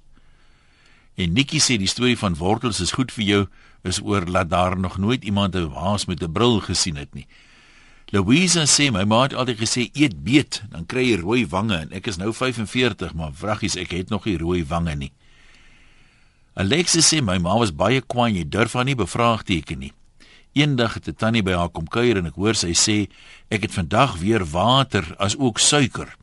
[1.17, 3.47] En Nikki sê die storie van wortels is goed vir jou
[3.83, 7.27] is oor dat daar nog nooit iemand 'n haas met 'n bril gesien het nie.
[8.11, 11.91] Louisa sê my ma het altyd gesê eet beet dan kry jy rooi wange en
[11.93, 15.13] ek is nou 45 maar vraggies ek het nog nie rooi wange nie.
[16.55, 19.93] Alexis sê my ma was baie kwaai, jy durf haar nie bevraagteken nie.
[20.57, 23.09] Eendag het 'n tannie by haar kom kuier en ek hoor sy sê
[23.51, 26.17] ek het vandag weer water as ook suiker.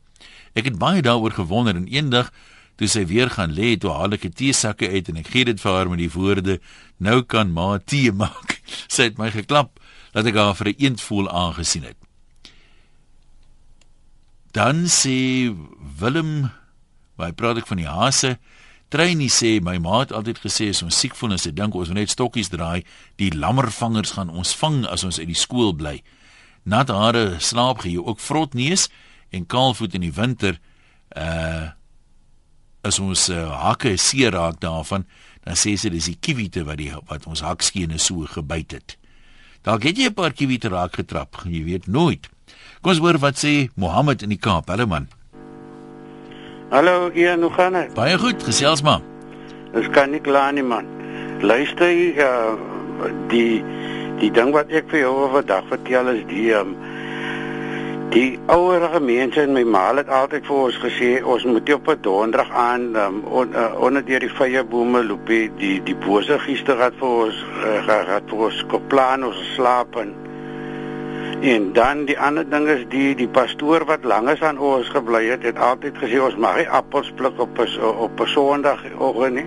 [0.54, 2.32] Ek het baie daaroor gewonder en eendag
[2.76, 5.60] toe sy weer gaan lê, toe haal ek 'n teesakke uit en ek gee dit
[5.60, 6.60] vir haar met die woorde:
[6.98, 8.60] "Nou kan ma tee maak."
[8.94, 9.80] sy het my geklap
[10.12, 11.96] dat ek haar vir 'n eendvoel aangesien het.
[14.52, 15.52] Dan sê
[16.00, 16.50] Willem,
[17.18, 18.38] hy praat ek van die hase
[18.88, 21.88] Trainie sê my ma het altyd gesê as ons siek voel en sy dink ons
[21.90, 22.84] moet net stokkies draai,
[23.18, 25.96] die lammervangers gaan ons vang as ons uit die skool bly.
[26.62, 28.86] Nat hare slaap gee ook vrot neus
[29.34, 30.60] en kaalvoet in die winter
[31.16, 31.74] uh
[32.86, 35.04] as ons uh, hakke seer raak daarvan,
[35.46, 38.96] dan sê sy dis die kiwiete wat die wat ons hakskene so gebyt het.
[39.66, 42.28] Dalk het jy 'n paar kiwiete raak getrap, jy weet nooit.
[42.82, 44.68] Kom ons hoor wat sê Mohammed in die Kaap.
[44.68, 45.08] Hallo man.
[46.70, 47.94] Hallo, Ian, hoe gaan dit?
[47.94, 49.02] Baie goed, gesels maar.
[49.74, 50.86] Dis kan nie klaar nie man.
[51.42, 52.54] Luister jy uh,
[53.28, 53.62] die
[54.20, 56.72] die ding wat ek vir jou vandag vertel is die um,
[58.10, 61.98] die ouerige mense in my maal het altyd vir ons gesê ons moet op 'n
[62.00, 66.78] donderdag aan um, on, uh, onder deur die vrye bome loop die die bose gister
[66.78, 70.14] het vir ons uh, gehad vir ons koplaan ons slaap en
[71.40, 75.42] En dan die ander ding is die die pastoor wat langes aan ons gebly het,
[75.44, 79.46] het altyd gesê ons mag nie appels pluk op op 'n Sondag oggend nie.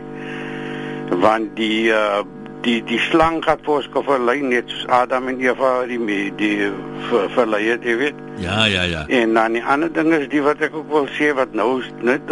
[1.10, 2.22] Want die uh,
[2.66, 6.00] die die slang het vir ons geverlei net soos Adam en Eva die
[6.40, 6.72] die,
[7.10, 8.20] ver, verlei het, jy weet.
[8.40, 9.06] Ja, ja, ja.
[9.08, 12.28] En dan die ander ding is die wat ek ook wil sê wat nou net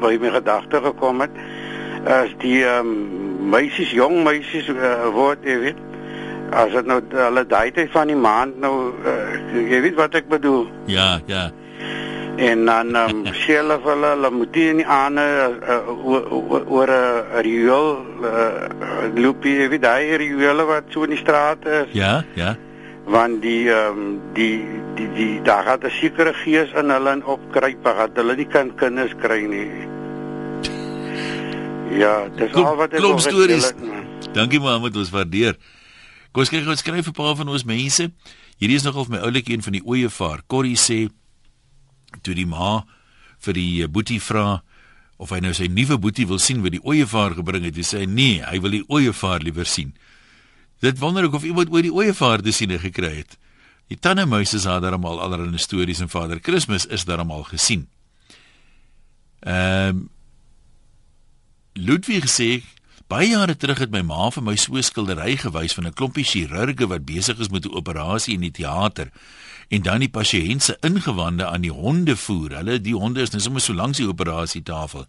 [0.00, 1.36] by my gedagte gekom het,
[2.06, 2.94] is die um,
[3.50, 5.82] meisies, jong meisies uh, word jy weet
[6.54, 9.14] as dit nou hulle daai tyd van die maand nou uh,
[9.56, 11.48] jy weet wat ek bedoel ja ja
[12.36, 15.88] en dan um, sê hulle vir hulle hulle moet nie aan uh,
[16.68, 21.92] oor 'n riool uh, loop jy weet daai riool wat so in die straat is.
[21.92, 22.56] Ja ja.
[23.06, 24.64] Want die um, die
[24.96, 28.74] die die daar het 'n sekere gees in hulle in opkruip dat hulle nie kan
[28.76, 29.70] kinders kry nie.
[31.96, 33.72] Ja dis klop, al wat ek wil stories.
[34.32, 35.56] dankie Mohammed ons waardeer.
[36.32, 38.12] Kom ons kyk gou skryf 'n paar van ons mense.
[38.58, 40.42] Hierdie is nogal vir my oulik een van die ooievaar.
[40.46, 41.08] Corrie sê
[42.22, 42.84] toe die ma
[43.44, 44.62] vir die eh, boetie vra
[45.16, 48.04] of hy nou sy nuwe boetie wil sien wat die ooievaar gebring het, hy sê
[48.06, 49.94] nee, hy wil die ooievaar liewer sien.
[50.84, 53.38] Dit wonder ek of iemand ooit die ooievaar te sien gekry het.
[53.88, 57.88] Die tannemuise het daarmal allerlei stories en Vader Kersfees is daarmal gesien.
[59.40, 60.04] Ehm um,
[61.76, 62.62] Ludwig sê
[63.06, 66.24] Baie jare terug het my ma vir my so 'n skildery gewys van 'n klompie
[66.24, 69.12] chirurge wat besig is met 'n operasie in die teater
[69.68, 72.58] en dan die pasiënt se ingewande aan die honde voer.
[72.60, 75.06] Hulle die honde is net sommer so langs die operasietafel.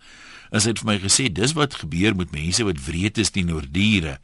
[0.52, 4.18] Sy het vir my gesê dis wat gebeur met mense wat wreed is teenoor diere.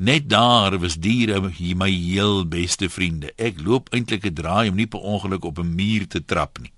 [0.00, 1.40] Net daar was diere
[1.76, 3.34] my heel beste vriende.
[3.36, 6.72] Ek loop eintlik 'n draai om nie per ongeluk op 'n muur te trap nie.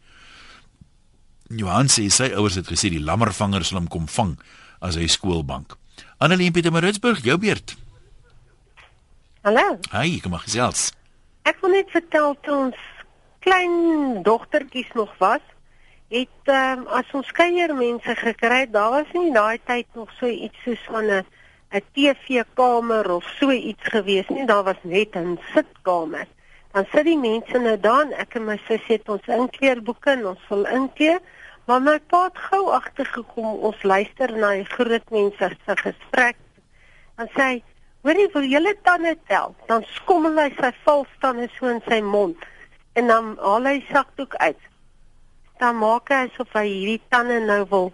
[1.48, 4.38] Johan sê sy ouers het gesê die lammervanger sal hom kom vang
[4.81, 5.76] as hy skoolbank.
[6.18, 7.76] Annelie in Pietermaritzburg, jou beurt.
[9.42, 9.78] Hallo.
[9.90, 10.92] Hi, kom maar gesels.
[11.48, 12.81] Ek wil net vertel toe ons
[13.42, 15.42] klein dogtertjies nog was,
[16.12, 20.83] het um, as ons kuiermense gekry, daar was nie daai tyd nog so iets soos
[20.88, 21.24] van 'n
[21.72, 26.26] 'n TV-kamer of so iets gewees nie, daar was net 'n sitkamer.
[26.72, 30.48] Dan sit die mense nou daar, ek en my sussie het ons inkleerboeke en ons
[30.48, 31.20] wil inkleer,
[31.64, 36.38] Maar my pa het gou agtergekom ons luister na die groot mense se gesprek.
[37.16, 37.61] Dan sê hy,
[38.02, 42.36] "Hoorie, wil julle tande tel?" Dan skommel hy sy valstande so in sy mond
[42.92, 44.58] en dan haal hy sakdoek uit.
[45.60, 47.92] Dan maak hy asof hy hierdie tande nou wil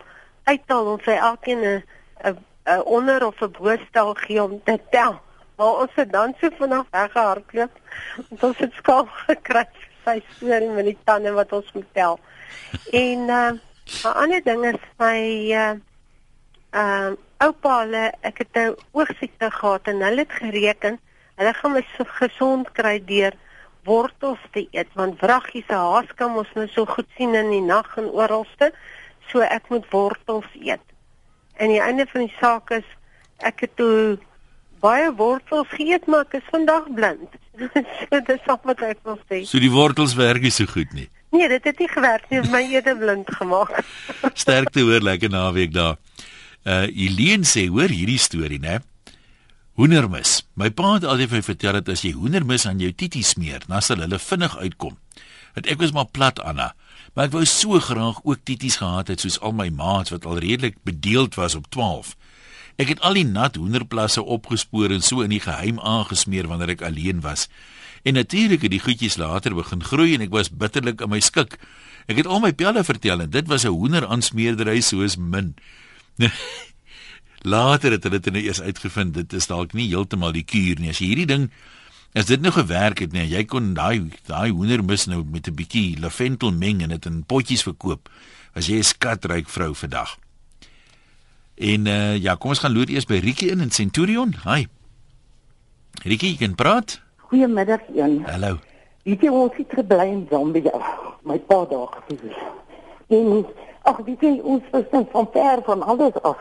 [0.49, 1.83] uithaal en sy elkeen 'n
[2.25, 5.21] 'n onder of 'n boostel gee om te tel.
[5.57, 7.71] Maar ons het dan so vinnig weggehardloop.
[8.41, 12.19] Ons het skaam gekry vir sy storie met die tande wat ons moet tel.
[12.93, 13.53] En uh,
[14.05, 15.21] 'n ander ding is my
[15.53, 15.75] uh
[16.73, 20.99] uh oupa hulle ek het 'n oogsiekte gehad en hulle het gereken
[21.37, 23.33] hulle gaan my so gesond kry deur
[23.85, 27.65] wortels te eet want vraggies se haas kan ons nou so goed sien in die
[27.65, 28.73] nag en oralste
[29.31, 30.85] so ek moet wortels eet.
[31.57, 32.89] En die einde van die saak is
[33.39, 34.19] ek het toe
[34.83, 37.39] baie wortels geëet maar ek is vandag blind.
[38.09, 39.45] so dis al wat ek wil sê.
[39.45, 41.09] So die wortels werk nie so goed nie.
[41.35, 43.81] Nee, dit het nie gewerk nie, my eet blind gemaak.
[44.33, 45.99] Sterkte hoor lekker naweek daar.
[46.67, 48.81] Uh Eileen sê hoor hierdie storie, né?
[49.79, 50.43] Hoendermis.
[50.59, 53.63] My pa het altyd vir my vertel dat as jy hoendermis aan jou titie smeer,
[53.69, 54.97] dan sal hulle vinnig uitkom.
[55.55, 56.73] Dat ek was maar plat Anna,
[57.15, 60.43] maar ek wou so graag ook titties gehad het soos al my maats wat al
[60.43, 62.17] redelik bedeeld was op 12.
[62.79, 66.85] Ek het al die nat hoenderplasse opgespoor en so in die geheim aangesmeer wanneer ek
[66.87, 67.49] alleen was.
[68.07, 71.59] En natuurlik het die goedjies later begin groei en ek was bitterlik in my skik.
[72.07, 75.55] Ek het al my pelle vertel en dit was 'n hoenderaansmeerdery soos min.
[77.55, 80.91] later het hulle dit nou eers uitgevind dit is dalk nie heeltemal die kuur nie.
[80.91, 81.51] As jy hierdie ding
[82.17, 86.01] as dit nou gewerk het, nee, jy kon daai daai hoendermis nou met 'n bietjie
[86.01, 88.09] lavendel meng en dit in potjies verkoop.
[88.55, 90.17] As jy 'n skatryk vrou vandag.
[91.59, 94.35] En uh, ja, kom ons gaan loer eers by Rietjie in in Centurion.
[94.45, 94.67] Hi.
[96.03, 97.01] Rietjie, jy kan praat?
[97.17, 98.23] Goeiemiddag Jan.
[98.25, 98.59] Hallo.
[99.03, 100.79] Weet jy ons het gebly in Zambia.
[101.27, 102.39] My pa daar gewees.
[103.09, 103.47] En
[103.89, 106.41] ag, weet jy ons was dan van ver van alles af.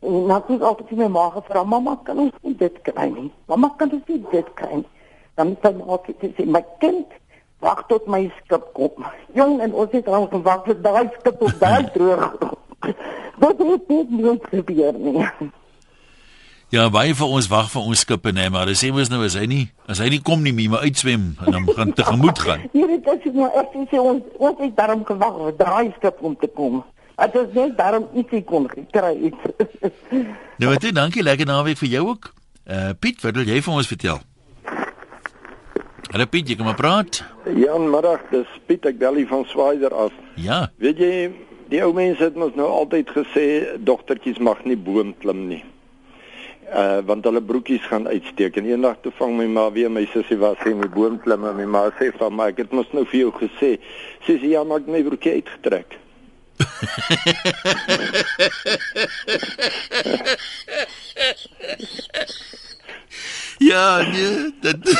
[0.00, 3.32] En natuurlik altyd my ma gevra, "Mamma, kan ons nie dit kry nie?
[3.46, 4.88] Mamma, kan ons nie dit kry nie?"
[5.34, 7.06] Dan het my ma gesê, "My kind,
[7.58, 11.54] wag tot my skip kom." Jong, en ons het al gewag vir daai skip op
[11.58, 12.36] daai droog.
[13.40, 15.28] Wat het dit nooit gebeur nie.
[16.70, 19.48] Ja, baie vir ons wag vir ons skippe nê, maar dis mos nou as hy
[19.50, 22.60] nie, as hy nie kom nie, moet hy uitswem en dan gaan tegemoet gaan.
[22.70, 26.36] Hier het dit nou ek sê ons ons het daarom gewag vir daai skip om
[26.38, 26.76] te kom.
[27.18, 29.48] Dit is net daarom ietsie kon kry iets.
[30.62, 32.30] nou wat, dankie, lekker naweek vir jou ook.
[32.70, 34.22] Uh Piet, wat wil jy vir ons vertel?
[36.12, 37.24] Hallo Piet, jy kom maar praat.
[37.50, 40.14] Jan, middag, dis Piet, ek bel hier van Swaider af.
[40.38, 40.68] Ja.
[40.78, 41.12] Weet jy,
[41.74, 43.46] die ou mense het mos nou altyd gesê
[43.82, 45.64] dogtertjies mag nie boom klim nie.
[46.70, 50.38] Uh want hulle broekies gaan uitsteek en eendag toe vang my ma weer my sussie
[50.38, 53.04] was sy met boom klim en my ma sê van my ek het mos nou
[53.10, 53.70] vir jou gesê.
[54.26, 55.90] Sy sê ja, maar ek het my broekie uitgetrek.
[63.70, 64.80] ja, nee, dit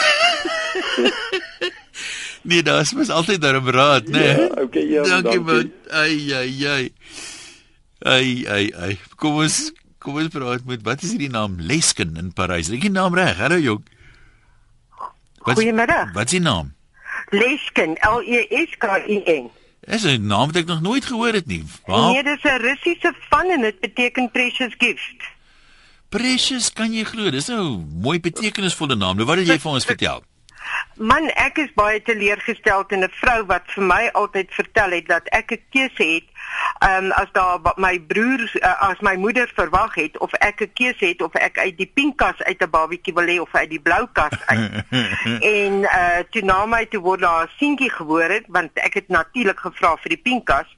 [2.50, 4.18] Nee, daas mos altyd daarom raad, né?
[4.18, 4.48] Nee.
[4.48, 5.02] Ja, okay, ja.
[5.04, 5.72] Dankie man.
[5.88, 6.92] Ai ai ai.
[7.98, 8.98] Ai ai ai.
[9.20, 9.68] Kom ons
[10.00, 12.70] kom ons praat met wat is hierdie naam Lesken in Parys?
[12.72, 13.36] Ek die naam reg.
[13.40, 13.84] Hallo jong.
[15.44, 16.12] Goeiemiddag.
[16.16, 16.72] Wat is die naam?
[17.30, 19.50] Lesken, L E S K E N.
[19.84, 21.64] Dis 'n naam wat ek nog nooit gehoor het nie.
[21.86, 22.12] Waar?
[22.12, 25.20] Nee, dis 'n Russiese van en dit beteken precious gift.
[26.08, 27.30] Precious, kan jy glo?
[27.30, 29.16] Dis nou 'n mooi betekenisvolle naam.
[29.16, 30.22] Nou wat wil jy vir ons vertel?
[30.96, 35.28] Man, ek is baie teleurgestel in 'n vrou wat vir my altyd vertel het dat
[35.28, 36.29] ek 'n keuse het
[36.78, 40.72] ehm um, as daar my broer uh, as my moeder verwag het of ek 'n
[40.72, 43.70] keuse het of ek uit die pink kas uit 'n babietjie wil hê of uit
[43.70, 44.84] die blou kas uit.
[45.56, 49.60] en uh toe na my toe word daar 'n seentjie gebore want ek het natuurlik
[49.60, 50.68] gevra vir die pink kas.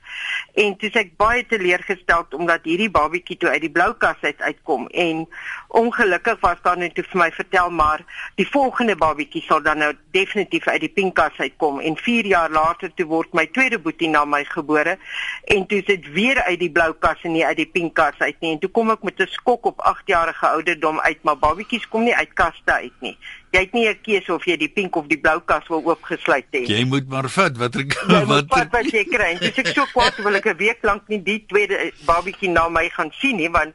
[0.55, 4.87] En toe ek baie teleurgestel omdat hierdie babietjie toe uit die blou kas uit uitkom.
[4.87, 5.29] En
[5.69, 8.05] ongelukkig was daar net toe vir my vertel maar
[8.35, 11.81] die volgende babietjie sal dan nou definitief uit die pink kas uitkom.
[11.81, 14.99] En 4 jaar later toe word my tweede boetie na my gebore.
[15.45, 18.37] En toe sit weer uit die blou kas en nie uit die pink kas uit
[18.41, 18.53] nie.
[18.55, 22.05] En toe kom ek met 'n skok op 8 jarige ouderdom uit maar babietjies kom
[22.05, 23.17] nie uit kaste uit nie.
[23.51, 26.47] Jy het nie 'n keuse of jy die pink of die blou kas wil oopgesluit
[26.53, 27.87] hê jy moet maar vat wat jy
[28.27, 29.39] wat wat wat jy kry.
[29.39, 32.89] Dis ek so kwaad wil ek 'n week lank nie die tweede babietjie na my
[32.89, 33.75] gaan sien nie want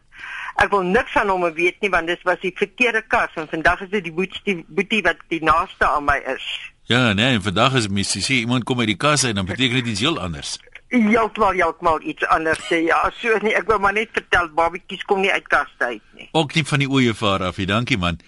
[0.55, 3.29] ek wil niks van hom weet nie want dit was die verkeerde kas.
[3.35, 6.71] En vandag is dit die boetie boetie wat die naaste aan my is.
[6.87, 9.75] Ja nee en vandag is mens sê iemand kom uit die kas en dan beteken
[9.75, 10.57] dit iets heel anders
[10.87, 15.19] Heeltemal heeltemal iets anders sê ja, so nee, ek wou maar net vertel babietjies kom
[15.19, 16.29] nie uit kaste uit nie.
[16.31, 17.67] Ook nie van die ooievaar af nie.
[17.67, 18.21] Dankie man.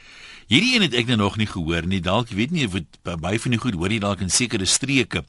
[0.50, 2.02] Hierdie een het ek nou nog nie gehoor nie.
[2.04, 5.24] Dalk weet nie of by van die goed hoor jy dalk in sekere streke.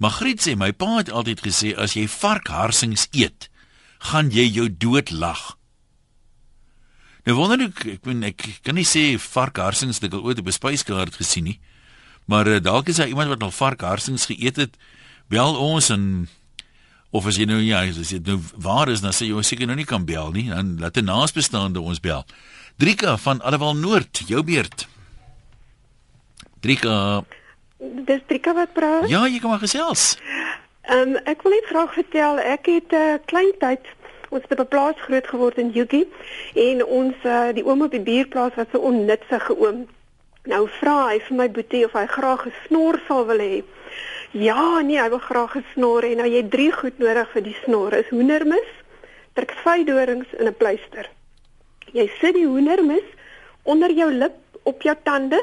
[0.00, 3.50] Magriet sê my pa het altyd gesê as jy varkharsings eet,
[4.08, 5.58] gaan jy jou dood lag.
[7.26, 10.56] Nou wonder ek, ek bedoel ek kan nie sê varkharsings het ek ooit op 'n
[10.56, 11.58] spyskaart gesien nie.
[12.30, 14.78] Maar uh, dalk is daar iemand wat al varkharsings geëet het.
[15.28, 16.28] Bel ons en
[17.10, 19.76] of as jy nou ja, as dit nou waar is, dan sê jy seker nou
[19.76, 20.48] nie kan bel nie.
[20.48, 22.24] Dan laat 'n naasbestaande ons bel.
[22.76, 24.88] Drika van Allewal Noord, jou beurt.
[26.60, 27.24] Drika.
[27.78, 29.08] Dis Drika wat praat?
[29.08, 30.18] Ja, jy kan maar gesels.
[30.82, 33.84] Ehm um, ek wil net graag vertel, ek het 'n uh, klein tyd
[34.30, 36.08] ons het op 'n plaas groot geword in Yugi
[36.54, 39.86] en ons uh, die oom op die buurplaas was 'n onnutsige oom.
[40.44, 43.62] Nou vra hy vir my boetie of hy graag 'n snor sal wil hê.
[44.30, 46.14] Ja, nee, hy wil graag 'n snor hê.
[46.14, 47.92] Nou jy het drie goed nodig vir die snor.
[47.92, 48.68] Is hoendermis,
[49.34, 51.10] turksvydorings en 'n pleister.
[51.92, 53.08] Jy sit die hoendermis
[53.62, 55.42] onder jou lip op jou tande.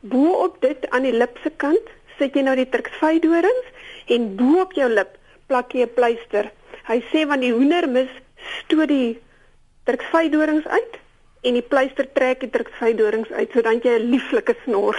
[0.00, 3.66] Bo op dit aan die lip se kant sit jy nou die turksvydorings
[4.06, 6.50] en bo op jou lip plak jy 'n pleister.
[6.88, 9.20] Hy sê want die hoendermis stoot die
[9.84, 10.98] turksvydorings uit
[11.42, 14.96] en die pleister trek die turksvydorings uit sodat jy 'n lieflike snor.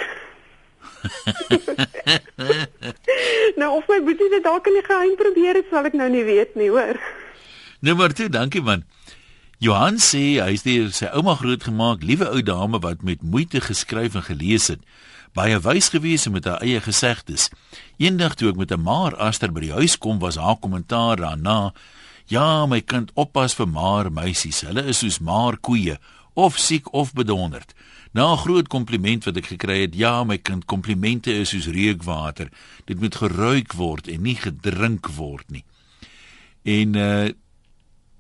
[3.60, 6.26] nou of my boetie dit dalk in die geheim probeer het, sal ek nou nie
[6.28, 7.00] weet nie, hoor.
[7.84, 8.84] Nou maar toe, dankie man.
[9.64, 14.26] Johan sê hy het sy ouma grootgemaak, liewe ou dame wat met moeite geskryf en
[14.28, 14.82] gelees het.
[15.34, 17.48] Baie wys gewees met haar eie gesegdes.
[17.98, 21.74] Eendag toe ek met 'n maar aster by die huis kom, was haar kommentaar daarna:
[22.28, 24.62] "Ja, my kind, oppas vir maar meisies.
[24.62, 25.98] Hulle is soos maar koeie,
[26.34, 27.74] of siek of bedonderd."
[28.14, 32.50] Na 'n groot kompliment wat ek gekry het, ja, my kind, komplimente is soos reukwater.
[32.86, 35.66] Dit moet geruik word en nie gedrink word nie.
[36.64, 37.30] En uh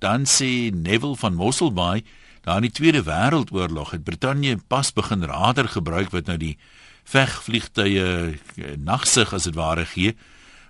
[0.03, 2.03] dan sê Neville van Mosselbaai,
[2.41, 6.57] daar in die Tweede Wêreldoorlog het Brittanje pas begin radar gebruik wat nou die
[7.03, 10.15] vegvliegtye eh, nagsig as dit ware gee.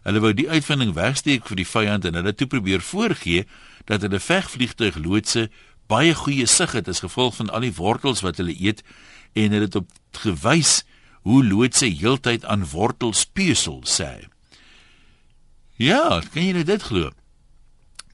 [0.03, 3.47] Hulle wou die uitvinding wegsteek vir die vyand en hulle toe probeer voorgee
[3.89, 5.49] dat hulle vegvliegtuig loodse
[5.87, 8.83] baie goeie sig het as gevolg van al die wortels wat hulle eet
[9.33, 9.89] en het dit op
[10.23, 10.83] gewys
[11.23, 14.27] hoe loodse heeltyd aan wortels pesel sê.
[15.79, 17.11] Ja, kan jy dit glo?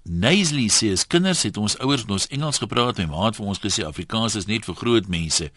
[0.09, 3.37] Naisley sê as kinders het ons ouers met ons Engels gepraat en my ma het
[3.37, 5.49] vir ons gesê Afrikaans is net vir groot mense.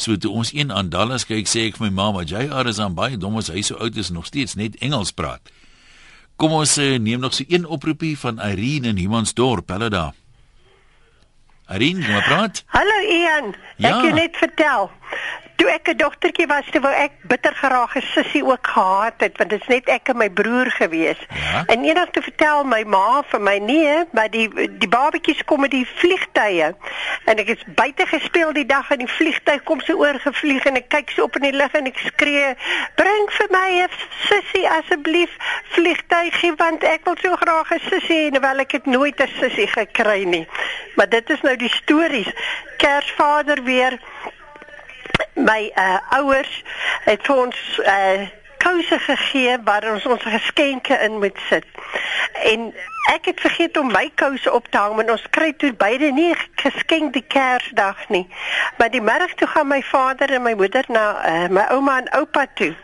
[0.00, 2.94] So toe ons een aan Dallas kyk sê ek vir my ma, "Jy is aan
[2.94, 5.40] baie dom as hy so oud is nog steeds net Engels praat."
[6.36, 10.14] Kom ons uh, neem nog so een oproepie van Irene in Humansdorp, hulle daar.
[11.70, 12.64] Irene, kom maar praat.
[12.66, 13.88] Hallo Ian, Ja.
[13.96, 14.90] ek kan net vertel.
[15.56, 19.36] Toe ek 'n dogtertjie was, toe wou ek bitter graag 'n sussie ook gehad het,
[19.36, 21.20] want dit is net ek en my broer gewees.
[21.28, 21.62] Ja.
[21.66, 24.48] En eendag toe vertel my ma vir my nee, maar die
[24.78, 26.74] die babetjies kom met die vliegtye.
[27.24, 30.88] En ek het buite gespeel die dag en die vliegtyg kom so oorgevlieg en ek
[30.88, 32.54] kyk so op in die lug en ek skree,
[32.96, 33.88] "Bring vir my 'n
[34.28, 35.36] sussie asseblief
[35.70, 39.66] vliegtygie want ek wil so graag 'n sussie hê, terwyl ek het nooit 'n sussie
[39.66, 40.46] gekry nie."
[40.96, 42.30] Maar dit is nou die stories.
[42.76, 43.98] Kersvader weer
[45.34, 46.62] my uh, ouers
[47.04, 48.28] het vir ons uh,
[48.62, 51.66] kouse gegee waar ons ons geskenke in moet sit.
[52.46, 52.70] En
[53.12, 56.30] ek het vergeet om my kouse op te hang want ons kry toe beide nie
[56.62, 58.26] geskenk die Kersdag nie.
[58.78, 62.12] Maar die middag toe gaan my vader en my moeder na uh, my ouma en
[62.20, 62.74] oupa toe.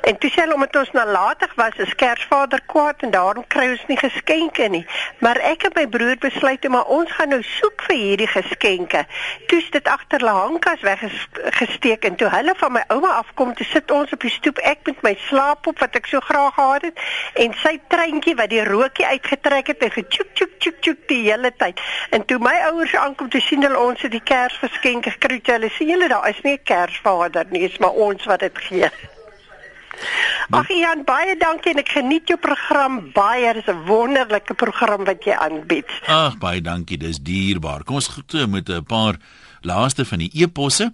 [0.00, 3.82] En toe sê hulle omdat ons nalatig was, is Kersvader kwaad en daarom kry ons
[3.90, 4.84] nie geskenke nie.
[5.20, 9.04] Maar ek en my broer besluit om ons gaan nou soek vir hierdie geskenke.
[9.50, 13.66] Toe is dit agter hulle hangkas weggesteek en toe hulle van my ouma afkom, toe
[13.68, 17.04] sit ons op die stoep ek met my slaappop wat ek so graag gehad het
[17.44, 21.52] en sy treintjie wat die rookie uitgetrek het en getjoek tjoek tjoek tjoek die hele
[21.60, 21.80] tyd.
[22.16, 25.88] En toe my ouers aankom te sien hulle ons het die Kersgeskenke gekry, hulle sê
[25.92, 28.90] julle daar is nie 'n Kersvader nie, is maar ons wat dit gee.
[30.50, 33.52] Ag Jan, baie dankie en ek geniet jou program baie.
[33.54, 35.86] Dit is 'n wonderlike program wat jy aanbied.
[36.06, 37.84] Ag, baie dankie, dis dierbaar.
[37.84, 39.16] Kom ons goed met 'n paar
[39.60, 40.92] laaste van die eposse.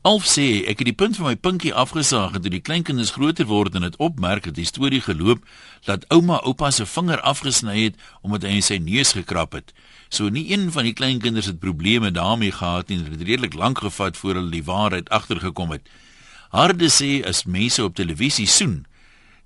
[0.00, 3.44] Alf sê ek het die punt van my pinkie afgesaag en toe die kleinkinders groter
[3.44, 5.42] word en dit opmerk het die storie geloop
[5.84, 9.74] dat ouma oupa se vinger afgesny het omdat hy in sy neus gekrap het.
[10.08, 13.02] So nie een van die kleinkinders het probleme daarmee gehad nie.
[13.02, 15.92] Dit het redelik lank gevat voor hulle die waarheid agtergekom het.
[16.50, 18.84] Harde sê as mense op televisie soen,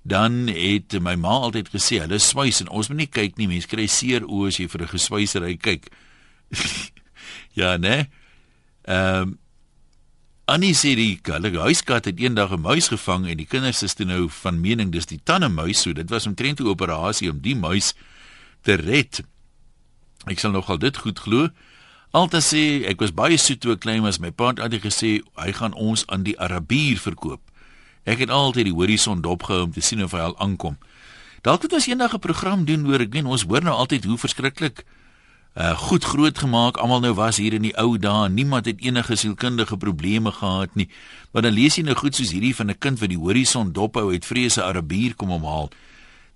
[0.05, 3.49] dan het my ma altyd gesê hulle swys en ons moet nie kyk nie.
[3.49, 5.89] Mense kry seer oë as jy vir 'n geswysery kyk.
[7.59, 8.09] ja, né?
[8.85, 9.37] Ehm um,
[10.45, 14.05] Annie sê die hulle huiskat het eendag 'n muis gevang en die kinders is toe
[14.05, 17.93] nou van mening dis die tannemuis, so dit was 'n operasie om die muis
[18.61, 19.23] te red.
[20.27, 21.49] Ek sal nogal dit goed glo.
[22.15, 24.21] Alta sê ek was baie soet toe ek klein was.
[24.23, 27.41] My pa het altyd gesê hy gaan ons aan die Arabier verkoop.
[28.07, 30.77] Ek het altyd die horison dopgehou om te sien of hy al aankom.
[31.43, 34.17] Dalk het ons eendag 'n program doen oor ek weet ons hoor nou altyd hoe
[34.17, 34.85] verskriklik
[35.55, 38.29] uh goed groot gemaak almal nou was hier in die ou dae.
[38.29, 40.87] Niemand het enige sielkundige probleme gehad nie.
[41.31, 44.11] Maar dan lees jy nou goed soos hierdie van 'n kind wat die horison dophou
[44.11, 45.69] uit vrese Arabier kom omhaal.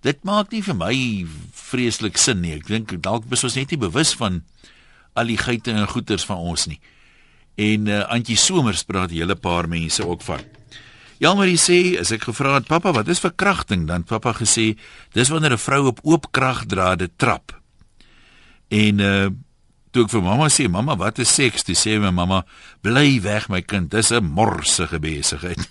[0.01, 2.53] Dit maak nie vir my vreeslik sin nie.
[2.53, 4.43] Ek dink dalk is ons net nie bewus van
[5.13, 6.79] al die geite en goeters van ons nie.
[7.59, 10.39] En uh Antjie Somers praat hele paar mense ook van.
[11.19, 14.77] Jalmarie sê as ek gevra het pappa wat is verkrachting dan pappa gesê
[15.13, 17.61] dis wanneer 'n vrou op oop kragdrade trap.
[18.69, 19.29] En uh
[19.91, 21.63] toe ek vir mamma sê mamma wat is seks?
[21.65, 22.45] Toe sê my mamma
[22.81, 25.59] bly weg my kind dis 'n morsige besigheid.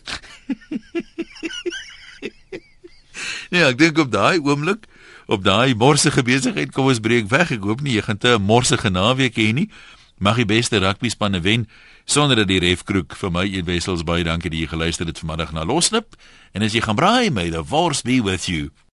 [3.50, 4.86] nee, ek dink op daai oomblik
[5.28, 7.52] op daai morsige besigheid kom ons breek weg.
[7.52, 9.68] Ek hoop nie jy gaan te 'n morsige naweek hê nie.
[10.18, 11.68] Mag die beste rugby spanne wen
[12.04, 15.52] sonder dat die refkroek vir my een wessels baie dankie dat jy geluister het vanmiddag
[15.52, 16.16] na Losnip
[16.52, 18.70] en as jy gaan braai met the force be with you